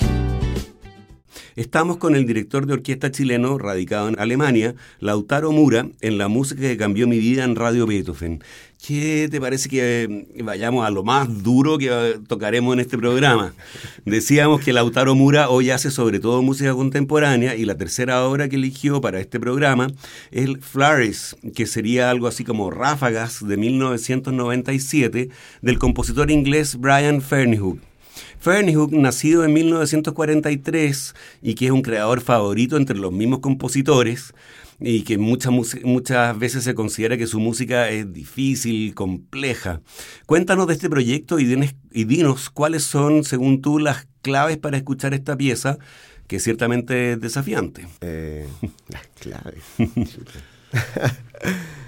Estamos 1.55 1.97
con 1.97 2.15
el 2.15 2.25
director 2.25 2.65
de 2.65 2.73
orquesta 2.73 3.11
chileno 3.11 3.57
radicado 3.57 4.07
en 4.07 4.17
Alemania, 4.17 4.73
Lautaro 4.99 5.51
Mura, 5.51 5.87
en 5.99 6.17
la 6.17 6.29
música 6.29 6.61
que 6.61 6.77
cambió 6.77 7.07
mi 7.07 7.19
vida 7.19 7.43
en 7.43 7.57
Radio 7.57 7.85
Beethoven. 7.85 8.41
¿Qué 8.81 9.27
te 9.29 9.41
parece 9.41 9.67
que 9.67 10.27
vayamos 10.43 10.85
a 10.85 10.89
lo 10.89 11.03
más 11.03 11.43
duro 11.43 11.77
que 11.77 12.19
tocaremos 12.27 12.73
en 12.73 12.79
este 12.79 12.97
programa? 12.97 13.53
Decíamos 14.05 14.61
que 14.61 14.71
Lautaro 14.71 15.13
Mura 15.13 15.49
hoy 15.49 15.71
hace 15.71 15.91
sobre 15.91 16.21
todo 16.21 16.41
música 16.41 16.73
contemporánea 16.73 17.55
y 17.55 17.65
la 17.65 17.75
tercera 17.75 18.25
obra 18.25 18.47
que 18.47 18.55
eligió 18.55 19.01
para 19.01 19.19
este 19.19 19.39
programa 19.39 19.87
es 20.31 20.49
Flores, 20.61 21.35
que 21.53 21.67
sería 21.67 22.09
algo 22.09 22.27
así 22.27 22.45
como 22.45 22.71
Ráfagas 22.71 23.45
de 23.45 23.57
1997 23.57 25.29
del 25.61 25.79
compositor 25.79 26.31
inglés 26.31 26.77
Brian 26.77 27.21
Ferneyhough. 27.21 27.90
Ferneyhough, 28.41 28.91
nacido 28.91 29.45
en 29.45 29.53
1943 29.53 31.15
y 31.41 31.53
que 31.53 31.67
es 31.67 31.71
un 31.71 31.83
creador 31.83 32.21
favorito 32.21 32.75
entre 32.75 32.97
los 32.97 33.11
mismos 33.11 33.39
compositores, 33.39 34.33
y 34.83 35.03
que 35.03 35.19
muchas, 35.19 35.53
muchas 35.83 36.37
veces 36.39 36.63
se 36.63 36.73
considera 36.73 37.15
que 37.15 37.27
su 37.27 37.39
música 37.39 37.89
es 37.89 38.11
difícil, 38.11 38.95
compleja. 38.95 39.81
Cuéntanos 40.25 40.65
de 40.65 40.73
este 40.73 40.89
proyecto 40.89 41.37
y 41.37 41.45
dinos, 41.45 41.75
y 41.91 42.05
dinos 42.05 42.49
cuáles 42.49 42.83
son, 42.83 43.23
según 43.23 43.61
tú, 43.61 43.77
las 43.77 44.07
claves 44.23 44.57
para 44.57 44.77
escuchar 44.77 45.13
esta 45.13 45.37
pieza, 45.37 45.77
que 46.25 46.39
ciertamente 46.39 47.13
es 47.13 47.21
desafiante. 47.21 47.87
Eh, 48.01 48.47
las 48.87 49.05
claves. 49.19 49.63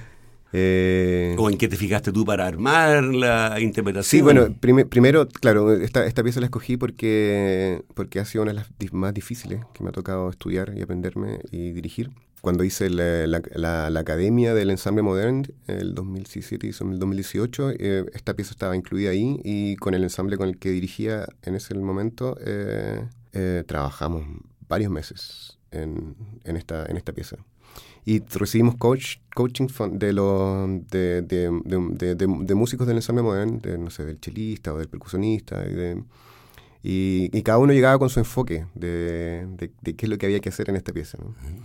Eh, 0.53 1.35
¿O 1.37 1.49
en 1.49 1.57
qué 1.57 1.67
te 1.67 1.75
fijaste 1.75 2.11
tú 2.11 2.25
para 2.25 2.45
armar 2.45 3.03
la 3.03 3.59
interpretación? 3.59 4.19
Sí, 4.19 4.21
bueno, 4.21 4.55
primero, 4.59 5.27
claro, 5.27 5.73
esta, 5.73 6.05
esta 6.05 6.23
pieza 6.23 6.39
la 6.39 6.45
escogí 6.45 6.77
porque, 6.77 7.83
porque 7.95 8.19
ha 8.19 8.25
sido 8.25 8.43
una 8.43 8.53
de 8.53 8.59
las 8.59 8.93
más 8.93 9.13
difíciles 9.13 9.61
que 9.73 9.83
me 9.83 9.89
ha 9.89 9.93
tocado 9.93 10.29
estudiar 10.29 10.73
y 10.77 10.81
aprenderme 10.81 11.39
y 11.51 11.71
dirigir 11.71 12.11
cuando 12.43 12.65
hice 12.65 12.89
la, 12.89 13.25
la, 13.55 13.99
Academia 14.01 14.53
del 14.53 14.69
Ensamble 14.69 15.01
Modern, 15.01 15.45
el 15.67 15.95
2017 15.95 16.67
y 16.67 16.71
el 16.71 16.99
2018, 16.99 17.69
eh, 17.79 18.05
esta 18.13 18.33
pieza 18.33 18.51
estaba 18.51 18.75
incluida 18.75 19.11
ahí 19.11 19.39
y 19.45 19.77
con 19.77 19.93
el 19.93 20.03
ensamble 20.03 20.35
con 20.35 20.49
el 20.49 20.59
que 20.59 20.69
dirigía 20.71 21.25
en 21.43 21.55
ese 21.55 21.73
momento 21.75 22.35
eh, 22.41 23.07
eh, 23.31 23.63
trabajamos 23.65 24.25
varios 24.67 24.91
meses 24.91 25.57
en, 25.71 26.17
en, 26.43 26.57
esta, 26.57 26.85
en 26.85 26.97
esta 26.97 27.13
pieza. 27.13 27.37
Y 28.05 28.19
recibimos 28.19 28.75
coach, 28.75 29.17
coaching 29.33 29.67
de, 29.91 30.11
los 30.11 30.69
de, 30.89 31.21
de, 31.21 32.15
de, 32.15 32.55
músicos 32.55 32.85
del 32.85 32.97
ensamble 32.97 33.23
modern, 33.23 33.61
de, 33.61 33.77
no 33.77 33.89
sé, 33.89 34.03
del 34.03 34.19
chelista 34.19 34.73
o 34.73 34.77
del 34.77 34.89
percusionista. 34.89 35.63
Y, 36.83 37.29
y, 37.31 37.41
cada 37.43 37.59
uno 37.59 37.71
llegaba 37.71 37.97
con 37.97 38.09
su 38.09 38.19
enfoque 38.19 38.65
de, 38.75 39.69
qué 39.83 40.05
es 40.05 40.09
lo 40.09 40.17
que 40.17 40.25
había 40.25 40.41
que 40.41 40.49
hacer 40.49 40.69
en 40.69 40.75
esta 40.75 40.91
pieza. 40.91 41.17
¿no? 41.17 41.29
Mm 41.29 41.63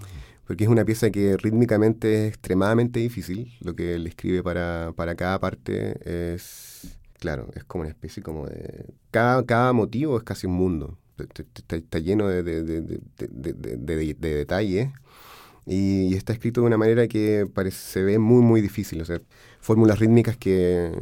porque 0.48 0.64
es 0.64 0.70
una 0.70 0.86
pieza 0.86 1.10
que 1.10 1.36
rítmicamente 1.36 2.22
es 2.22 2.28
extremadamente 2.28 3.00
difícil. 3.00 3.52
Lo 3.60 3.76
que 3.76 3.96
él 3.96 4.06
escribe 4.06 4.42
para, 4.42 4.94
para 4.96 5.14
cada 5.14 5.38
parte 5.38 5.98
es, 6.34 6.98
claro, 7.18 7.50
es 7.54 7.64
como 7.64 7.82
una 7.82 7.90
especie 7.90 8.22
como 8.22 8.46
de... 8.46 8.86
Cada, 9.10 9.44
cada 9.44 9.74
motivo 9.74 10.16
es 10.16 10.24
casi 10.24 10.46
un 10.46 10.54
mundo. 10.54 10.96
Está, 11.18 11.98
lleno 11.98 12.28
de, 12.28 12.42
de, 12.42 12.62
de, 12.62 14.14
de 14.14 14.34
detalles 14.34 14.88
y, 15.68 16.14
está 16.14 16.32
escrito 16.32 16.62
de 16.62 16.66
una 16.66 16.78
manera 16.78 17.06
que 17.08 17.46
parece, 17.52 17.76
se 17.78 18.02
ve 18.02 18.18
muy, 18.18 18.42
muy 18.42 18.60
difícil. 18.60 19.00
O 19.02 19.04
sea, 19.04 19.20
fórmulas 19.60 19.98
rítmicas 19.98 20.36
que, 20.36 20.92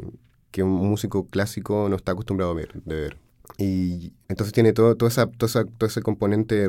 que 0.51 0.62
un 0.62 0.73
músico 0.73 1.27
clásico 1.27 1.89
no 1.89 1.97
está 1.97 2.12
acostumbrado 2.12 2.51
a 2.53 2.55
ver, 2.55 2.73
de 2.85 2.95
ver. 2.97 3.17
Y 3.59 4.12
entonces 4.29 4.53
tiene 4.53 4.73
todo, 4.73 4.97
todo, 4.97 5.09
esa, 5.09 5.27
todo, 5.27 5.87
ese 5.87 6.03
componente 6.03 6.69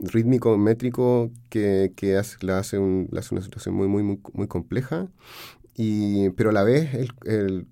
rítmico, 0.00 0.56
métrico, 0.56 1.30
que, 1.50 1.92
que 1.96 2.16
hace, 2.16 2.38
la, 2.40 2.58
hace 2.58 2.78
un, 2.78 3.10
hace 3.16 3.34
una 3.34 3.42
situación 3.42 3.74
muy, 3.74 3.88
muy, 3.88 4.02
muy, 4.02 4.20
muy 4.32 4.46
compleja. 4.46 5.08
Y, 5.76 6.30
pero 6.30 6.50
a 6.50 6.52
la 6.52 6.64
vez, 6.64 6.94
el, 6.94 7.12
el 7.24 7.66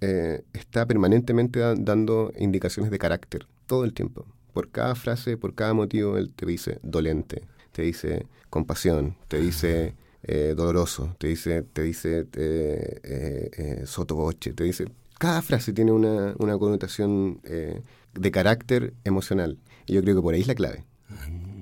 eh, 0.00 0.44
está 0.52 0.86
permanentemente 0.86 1.60
dando 1.78 2.30
indicaciones 2.38 2.92
de 2.92 2.98
carácter, 2.98 3.46
todo 3.66 3.84
el 3.84 3.94
tiempo. 3.94 4.26
Por 4.52 4.70
cada 4.70 4.94
frase, 4.94 5.36
por 5.38 5.54
cada 5.54 5.72
motivo, 5.72 6.18
él 6.18 6.32
te 6.34 6.46
dice 6.46 6.78
dolente, 6.82 7.42
te 7.72 7.82
dice 7.82 8.26
compasión, 8.56 9.16
te 9.28 9.40
dice 9.40 9.94
eh, 10.22 10.54
doloroso, 10.56 11.14
te 11.18 11.28
dice, 11.28 11.62
te 11.62 11.82
dice 11.82 12.26
eh, 12.34 13.00
eh 13.02 13.82
sotoboche, 13.86 14.52
te 14.52 14.64
dice 14.64 14.86
cada 15.18 15.42
frase 15.42 15.72
tiene 15.72 15.92
una, 15.92 16.34
una 16.38 16.58
connotación 16.58 17.40
eh, 17.44 17.80
de 18.14 18.30
carácter 18.30 18.92
emocional. 19.04 19.58
Y 19.86 19.94
yo 19.94 20.02
creo 20.02 20.16
que 20.16 20.22
por 20.22 20.34
ahí 20.34 20.40
es 20.40 20.46
la 20.46 20.54
clave. 20.54 20.84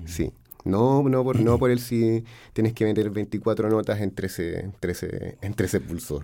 Sí. 0.05 0.31
No, 0.63 1.03
no 1.03 1.23
por, 1.23 1.39
no 1.39 1.59
por 1.59 1.69
el 1.69 1.79
si 1.79 2.23
tienes 2.53 2.73
que 2.73 2.85
meter 2.85 3.09
24 3.11 3.69
notas 3.69 4.01
en 4.01 4.11
13, 4.11 4.71
13, 4.79 5.37
en 5.41 5.53
13 5.53 5.79
pulsos. 5.79 6.23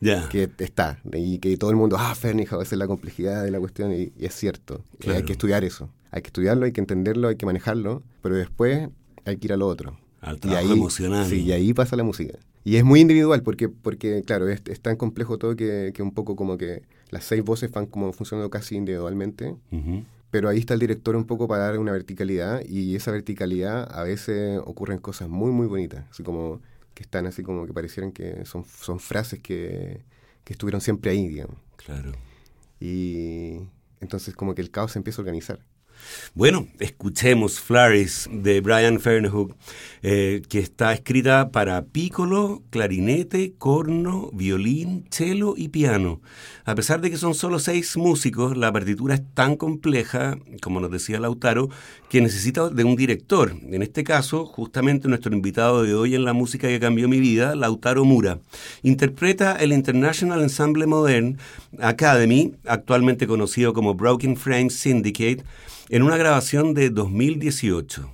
Ya. 0.00 0.28
Que 0.28 0.50
está. 0.58 0.98
Y 1.12 1.38
que 1.38 1.56
todo 1.56 1.70
el 1.70 1.76
mundo, 1.76 1.96
ah, 1.98 2.14
Fernija, 2.14 2.56
esa 2.56 2.74
es 2.74 2.78
la 2.78 2.86
complejidad 2.86 3.44
de 3.44 3.50
la 3.50 3.60
cuestión. 3.60 3.92
Y, 3.92 4.12
es 4.18 4.34
cierto. 4.34 4.82
hay 5.06 5.22
que 5.22 5.32
estudiar 5.32 5.62
eso. 5.64 5.90
Hay 6.10 6.22
que 6.22 6.28
estudiarlo, 6.28 6.64
hay 6.64 6.72
que 6.72 6.80
entenderlo, 6.80 7.28
hay 7.28 7.36
que 7.36 7.46
manejarlo. 7.46 8.02
Pero 8.22 8.34
después 8.34 8.88
hay 9.26 9.36
que 9.36 9.48
ir 9.48 9.52
a 9.52 9.56
lo 9.56 9.66
otro. 9.66 9.98
Al 10.20 10.40
trabajo 10.40 10.72
emocional. 10.72 11.26
Sí, 11.26 11.42
y 11.42 11.52
ahí 11.52 11.74
pasa 11.74 11.94
la 11.96 12.02
música. 12.02 12.38
Y 12.64 12.76
es 12.76 12.84
muy 12.84 13.00
individual 13.00 13.42
porque, 13.42 13.68
porque 13.68 14.22
claro, 14.26 14.48
es, 14.48 14.62
tan 14.80 14.96
complejo 14.96 15.38
todo 15.38 15.54
que, 15.54 15.92
que, 15.94 16.02
un 16.02 16.12
poco 16.12 16.34
como 16.34 16.56
que 16.58 16.82
las 17.10 17.24
seis 17.24 17.44
voces 17.44 17.70
van 17.70 17.86
como 17.86 18.12
funcionando 18.12 18.50
casi 18.50 18.76
individualmente. 18.76 19.54
pero 20.30 20.48
ahí 20.48 20.58
está 20.58 20.74
el 20.74 20.80
director 20.80 21.14
un 21.14 21.26
poco 21.26 21.46
para 21.46 21.64
dar 21.64 21.78
una 21.78 21.92
verticalidad 21.92 22.62
y 22.66 22.96
esa 22.96 23.12
verticalidad 23.12 23.88
a 23.96 24.02
veces 24.02 24.60
ocurren 24.64 24.98
cosas 24.98 25.28
muy, 25.28 25.52
muy 25.52 25.66
bonitas, 25.66 26.04
así 26.10 26.22
como 26.22 26.60
que 26.94 27.04
están 27.04 27.26
así 27.26 27.42
como 27.42 27.66
que 27.66 27.72
parecieran 27.72 28.10
que 28.10 28.44
son, 28.46 28.64
son 28.64 28.98
frases 28.98 29.38
que, 29.40 30.02
que 30.42 30.52
estuvieron 30.52 30.80
siempre 30.80 31.12
ahí, 31.12 31.28
digamos. 31.28 31.56
Claro. 31.76 32.12
Y 32.80 33.60
entonces 34.00 34.34
como 34.34 34.54
que 34.54 34.62
el 34.62 34.70
caos 34.70 34.92
se 34.92 34.98
empieza 34.98 35.20
a 35.20 35.22
organizar. 35.22 35.60
Bueno, 36.34 36.66
escuchemos 36.80 37.60
Flurries 37.60 38.28
de 38.30 38.60
Brian 38.60 39.00
Fernhook, 39.00 39.54
eh, 40.02 40.42
que 40.48 40.58
está 40.58 40.92
escrita 40.92 41.50
para 41.50 41.82
pícolo, 41.84 42.62
clarinete, 42.70 43.54
corno, 43.58 44.30
violín, 44.32 45.06
cello 45.10 45.54
y 45.56 45.68
piano. 45.68 46.20
A 46.64 46.74
pesar 46.74 47.00
de 47.00 47.10
que 47.10 47.16
son 47.16 47.34
solo 47.34 47.58
seis 47.58 47.96
músicos, 47.96 48.56
la 48.56 48.72
partitura 48.72 49.14
es 49.14 49.22
tan 49.34 49.56
compleja, 49.56 50.36
como 50.60 50.80
nos 50.80 50.90
decía 50.90 51.20
Lautaro, 51.20 51.70
que 52.08 52.20
necesita 52.20 52.68
de 52.68 52.84
un 52.84 52.96
director. 52.96 53.56
En 53.70 53.82
este 53.82 54.04
caso, 54.04 54.46
justamente 54.46 55.08
nuestro 55.08 55.34
invitado 55.34 55.82
de 55.82 55.94
hoy 55.94 56.14
en 56.14 56.24
la 56.24 56.32
música 56.32 56.68
que 56.68 56.80
cambió 56.80 57.08
mi 57.08 57.20
vida, 57.20 57.54
Lautaro 57.54 58.04
Mura. 58.04 58.38
Interpreta 58.82 59.56
el 59.56 59.72
International 59.72 60.42
Ensemble 60.42 60.86
Modern 60.86 61.38
Academy, 61.80 62.54
actualmente 62.66 63.26
conocido 63.26 63.72
como 63.72 63.94
Broken 63.94 64.36
Frame 64.36 64.70
Syndicate, 64.70 65.44
en 65.88 66.02
una 66.02 66.16
grabación 66.16 66.74
de 66.74 66.90
2018. 66.90 68.12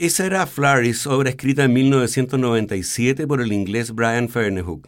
Esa 0.00 0.24
era 0.24 0.46
Flaris, 0.46 1.06
obra 1.06 1.28
escrita 1.28 1.64
en 1.64 1.74
1997 1.74 3.26
por 3.26 3.42
el 3.42 3.52
inglés 3.52 3.92
Brian 3.92 4.30
Ferneyhough. 4.30 4.80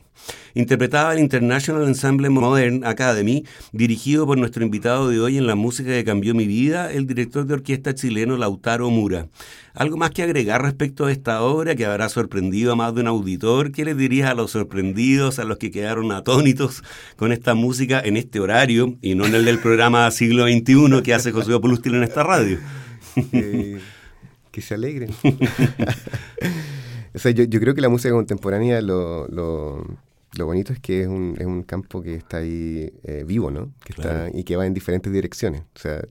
interpretaba 0.54 1.12
el 1.12 1.18
International 1.18 1.86
Ensemble 1.86 2.30
Modern 2.30 2.82
Academy, 2.86 3.44
dirigido 3.72 4.24
por 4.24 4.38
nuestro 4.38 4.64
invitado 4.64 5.10
de 5.10 5.20
hoy 5.20 5.36
en 5.36 5.46
la 5.46 5.54
música 5.54 5.90
que 5.90 6.04
cambió 6.04 6.34
mi 6.34 6.46
vida, 6.46 6.90
el 6.90 7.06
director 7.06 7.44
de 7.44 7.52
orquesta 7.52 7.94
chileno 7.94 8.38
Lautaro 8.38 8.88
Mura. 8.88 9.28
¿Algo 9.74 9.98
más 9.98 10.12
que 10.12 10.22
agregar 10.22 10.62
respecto 10.62 11.04
a 11.04 11.12
esta 11.12 11.42
obra 11.42 11.74
que 11.74 11.84
habrá 11.84 12.08
sorprendido 12.08 12.72
a 12.72 12.76
más 12.76 12.94
de 12.94 13.02
un 13.02 13.08
auditor? 13.08 13.70
¿Qué 13.70 13.84
les 13.84 13.98
dirías 13.98 14.30
a 14.30 14.34
los 14.34 14.52
sorprendidos, 14.52 15.38
a 15.38 15.44
los 15.44 15.58
que 15.58 15.70
quedaron 15.70 16.10
atónitos 16.10 16.82
con 17.16 17.32
esta 17.32 17.52
música 17.54 18.00
en 18.02 18.16
este 18.16 18.40
horario 18.40 18.96
y 19.02 19.14
no 19.14 19.26
en 19.26 19.34
el 19.34 19.44
del 19.44 19.58
programa 19.58 20.10
siglo 20.10 20.44
XXI 20.44 21.02
que 21.02 21.12
hace 21.12 21.32
José 21.32 21.52
Opulústil 21.52 21.96
en 21.96 22.02
esta 22.02 22.22
radio? 22.22 22.58
Eh, 23.34 23.78
que 24.52 24.62
se 24.62 24.74
alegren. 24.74 25.10
o 27.14 27.18
sea, 27.18 27.32
yo, 27.32 27.60
creo 27.60 27.74
que 27.74 27.80
la 27.80 27.88
música 27.88 28.14
contemporánea 28.14 28.80
lo, 28.80 29.26
lo, 29.26 30.46
bonito 30.46 30.72
es 30.72 30.78
que 30.78 31.02
es 31.02 31.08
un, 31.08 31.34
es 31.38 31.46
un 31.46 31.64
campo 31.64 32.02
que 32.02 32.14
está 32.14 32.36
ahí 32.36 32.92
eh, 33.02 33.24
vivo, 33.26 33.50
¿no? 33.50 33.72
Que 33.84 33.94
está, 33.94 34.30
y 34.32 34.44
que 34.44 34.54
va 34.54 34.66
en 34.66 34.74
diferentes 34.74 35.12
direcciones. 35.12 35.62
O 35.74 35.78
sea, 35.78 36.04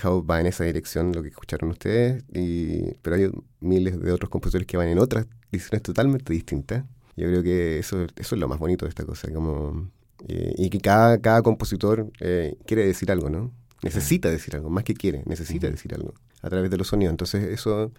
House 0.00 0.24
va 0.28 0.40
en 0.40 0.46
esa 0.46 0.64
dirección, 0.64 1.12
lo 1.12 1.22
que 1.22 1.28
escucharon 1.28 1.70
ustedes, 1.70 2.24
y, 2.32 2.94
pero 3.02 3.16
hay 3.16 3.30
miles 3.60 4.00
de 4.00 4.12
otros 4.12 4.30
compositores 4.30 4.66
que 4.66 4.76
van 4.76 4.88
en 4.88 4.98
otras 4.98 5.26
direcciones 5.50 5.82
totalmente 5.82 6.32
distintas. 6.32 6.84
Yo 7.16 7.26
creo 7.26 7.42
que 7.42 7.78
eso, 7.78 8.06
eso 8.16 8.34
es 8.34 8.40
lo 8.40 8.48
más 8.48 8.58
bonito 8.58 8.86
de 8.86 8.90
esta 8.90 9.04
cosa, 9.04 9.32
como, 9.32 9.90
eh, 10.28 10.54
y 10.56 10.70
que 10.70 10.78
cada, 10.78 11.20
cada 11.20 11.42
compositor 11.42 12.10
eh, 12.20 12.56
quiere 12.66 12.86
decir 12.86 13.10
algo, 13.10 13.30
¿no? 13.30 13.52
Necesita 13.82 14.30
decir 14.30 14.54
algo, 14.54 14.70
más 14.70 14.84
que 14.84 14.94
quiere, 14.94 15.22
necesita 15.26 15.68
decir 15.68 15.94
algo 15.94 16.14
a 16.40 16.48
través 16.48 16.70
de 16.70 16.76
los 16.76 16.88
sonidos. 16.88 17.12
Entonces 17.12 17.42
eso, 17.44 17.92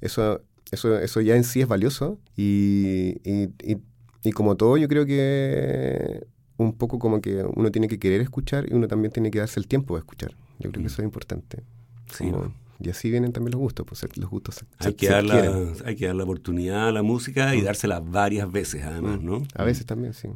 eso, 0.00 0.42
eso, 0.70 0.98
eso 0.98 1.20
ya 1.20 1.36
en 1.36 1.44
sí 1.44 1.60
es 1.60 1.68
valioso 1.68 2.18
y, 2.36 3.20
y, 3.24 3.50
y, 3.62 3.78
y 4.22 4.32
como 4.32 4.56
todo 4.56 4.76
yo 4.76 4.88
creo 4.88 5.06
que 5.06 6.24
un 6.56 6.72
poco 6.74 6.98
como 6.98 7.20
que 7.20 7.44
uno 7.54 7.70
tiene 7.70 7.88
que 7.88 7.98
querer 7.98 8.20
escuchar 8.20 8.66
y 8.70 8.74
uno 8.74 8.86
también 8.86 9.12
tiene 9.12 9.30
que 9.30 9.40
darse 9.40 9.58
el 9.58 9.66
tiempo 9.66 9.94
de 9.94 10.00
escuchar. 10.00 10.36
Yo 10.58 10.70
creo 10.70 10.72
que 10.72 10.80
mm. 10.80 10.86
eso 10.86 11.02
es 11.02 11.06
importante. 11.06 11.64
Y 12.86 12.90
así 12.90 13.10
vienen 13.10 13.32
también 13.32 13.52
los 13.52 13.60
gustos, 13.60 13.86
pues 13.86 14.04
los 14.16 14.30
gustos 14.30 14.64
hay, 14.78 14.94
que 14.94 15.08
dar 15.08 15.24
la, 15.24 15.72
hay 15.84 15.96
que 15.96 16.06
dar 16.06 16.14
la 16.14 16.24
oportunidad 16.24 16.88
a 16.88 16.92
la 16.92 17.02
música 17.02 17.54
y 17.54 17.62
mm. 17.62 17.64
dársela 17.64 18.00
varias 18.00 18.50
veces 18.50 18.82
además, 18.84 19.20
mm. 19.20 19.24
¿no? 19.24 19.42
A 19.54 19.64
veces 19.64 19.86
también, 19.86 20.14
sí. 20.14 20.28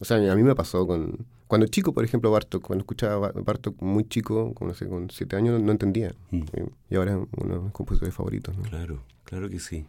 O 0.00 0.04
sea, 0.04 0.16
a 0.16 0.34
mí 0.34 0.42
me 0.42 0.54
pasó 0.54 0.86
con... 0.86 1.26
Cuando 1.46 1.66
chico, 1.66 1.92
por 1.92 2.02
ejemplo, 2.02 2.30
Bartok, 2.30 2.62
cuando 2.66 2.82
escuchaba 2.82 3.30
Bartok 3.32 3.80
muy 3.82 4.04
chico, 4.04 4.54
como 4.54 4.70
no 4.70 4.74
sé, 4.74 4.88
con 4.88 5.10
siete 5.10 5.36
años, 5.36 5.60
no, 5.60 5.70
entendía. 5.70 6.14
Y 6.88 6.96
ahora 6.96 7.12
es 7.12 7.18
uno 7.42 7.54
de 7.54 7.60
mis 7.60 7.72
compositores 7.72 8.14
favoritos. 8.14 8.54
Claro, 8.70 9.02
claro 9.24 9.50
que 9.50 9.58
sí. 9.58 9.84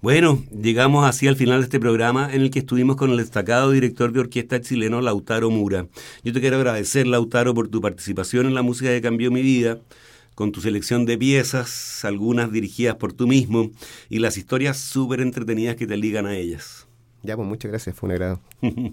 Bueno, 0.00 0.42
llegamos 0.50 1.06
así 1.06 1.26
al 1.26 1.36
final 1.36 1.60
de 1.60 1.64
este 1.64 1.80
programa 1.80 2.32
en 2.32 2.42
el 2.42 2.50
que 2.50 2.60
estuvimos 2.60 2.96
con 2.96 3.10
el 3.10 3.16
destacado 3.16 3.70
director 3.70 4.12
de 4.12 4.20
orquesta 4.20 4.60
chileno 4.60 5.00
Lautaro 5.00 5.50
Mura. 5.50 5.86
Yo 6.22 6.32
te 6.32 6.40
quiero 6.40 6.56
agradecer, 6.56 7.06
Lautaro, 7.06 7.54
por 7.54 7.68
tu 7.68 7.80
participación 7.80 8.46
en 8.46 8.54
la 8.54 8.62
música 8.62 8.90
que 8.90 9.00
cambió 9.00 9.30
mi 9.30 9.42
vida, 9.42 9.78
con 10.34 10.52
tu 10.52 10.60
selección 10.60 11.06
de 11.06 11.18
piezas, 11.18 12.04
algunas 12.04 12.50
dirigidas 12.50 12.96
por 12.96 13.12
tú 13.12 13.26
mismo, 13.26 13.70
y 14.08 14.18
las 14.18 14.36
historias 14.36 14.78
súper 14.78 15.20
entretenidas 15.20 15.76
que 15.76 15.86
te 15.86 15.96
ligan 15.96 16.26
a 16.26 16.36
ellas. 16.36 16.83
Ya, 17.24 17.36
pues 17.36 17.48
muchas 17.48 17.70
gracias, 17.70 17.96
fue 17.96 18.08
un 18.08 18.12
agrado. 18.12 18.40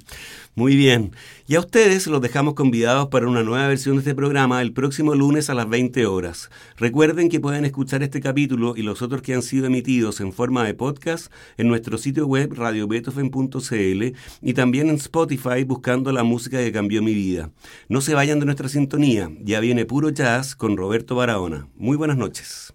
Muy 0.56 0.78
bien. 0.78 1.12
Y 1.48 1.56
a 1.56 1.60
ustedes 1.60 2.08
los 2.08 2.22
dejamos 2.22 2.54
convidados 2.54 3.10
para 3.10 3.28
una 3.28 3.44
nueva 3.44 3.68
versión 3.68 3.96
de 3.96 4.00
este 4.00 4.16
programa 4.16 4.62
el 4.62 4.72
próximo 4.72 5.14
lunes 5.16 5.50
a 5.50 5.54
las 5.54 5.68
20 5.68 6.06
horas. 6.06 6.50
Recuerden 6.78 7.28
que 7.28 7.42
pueden 7.42 7.66
escuchar 7.66 8.04
este 8.04 8.22
capítulo 8.22 8.74
y 8.78 8.84
los 8.84 9.02
otros 9.02 9.22
que 9.22 9.34
han 9.34 9.42
sido 9.42 9.66
emitidos 9.66 10.22
en 10.22 10.32
forma 10.32 10.64
de 10.64 10.74
podcast 10.74 11.30
en 11.58 11.68
nuestro 11.68 11.98
sitio 11.98 12.26
web 12.26 12.54
radiobeethoven.cl 12.54 14.16
y 14.42 14.54
también 14.54 14.90
en 14.90 14.96
Spotify 14.96 15.66
buscando 15.66 16.14
la 16.14 16.24
música 16.24 16.60
que 16.60 16.72
cambió 16.72 17.04
mi 17.04 17.14
vida. 17.14 17.52
No 17.90 18.00
se 18.00 18.14
vayan 18.14 18.40
de 18.40 18.46
nuestra 18.46 18.70
sintonía, 18.70 19.30
ya 19.42 19.60
viene 19.60 19.86
puro 19.86 20.10
jazz 20.10 20.56
con 20.56 20.78
Roberto 20.78 21.16
Barahona. 21.16 21.68
Muy 21.76 21.98
buenas 21.98 22.16
noches. 22.16 22.74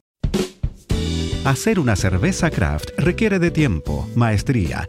Hacer 1.47 1.79
una 1.79 1.95
cerveza 1.95 2.51
craft 2.51 2.91
requiere 2.99 3.39
de 3.39 3.53
tiempo, 3.53 4.11
maestría, 4.17 4.89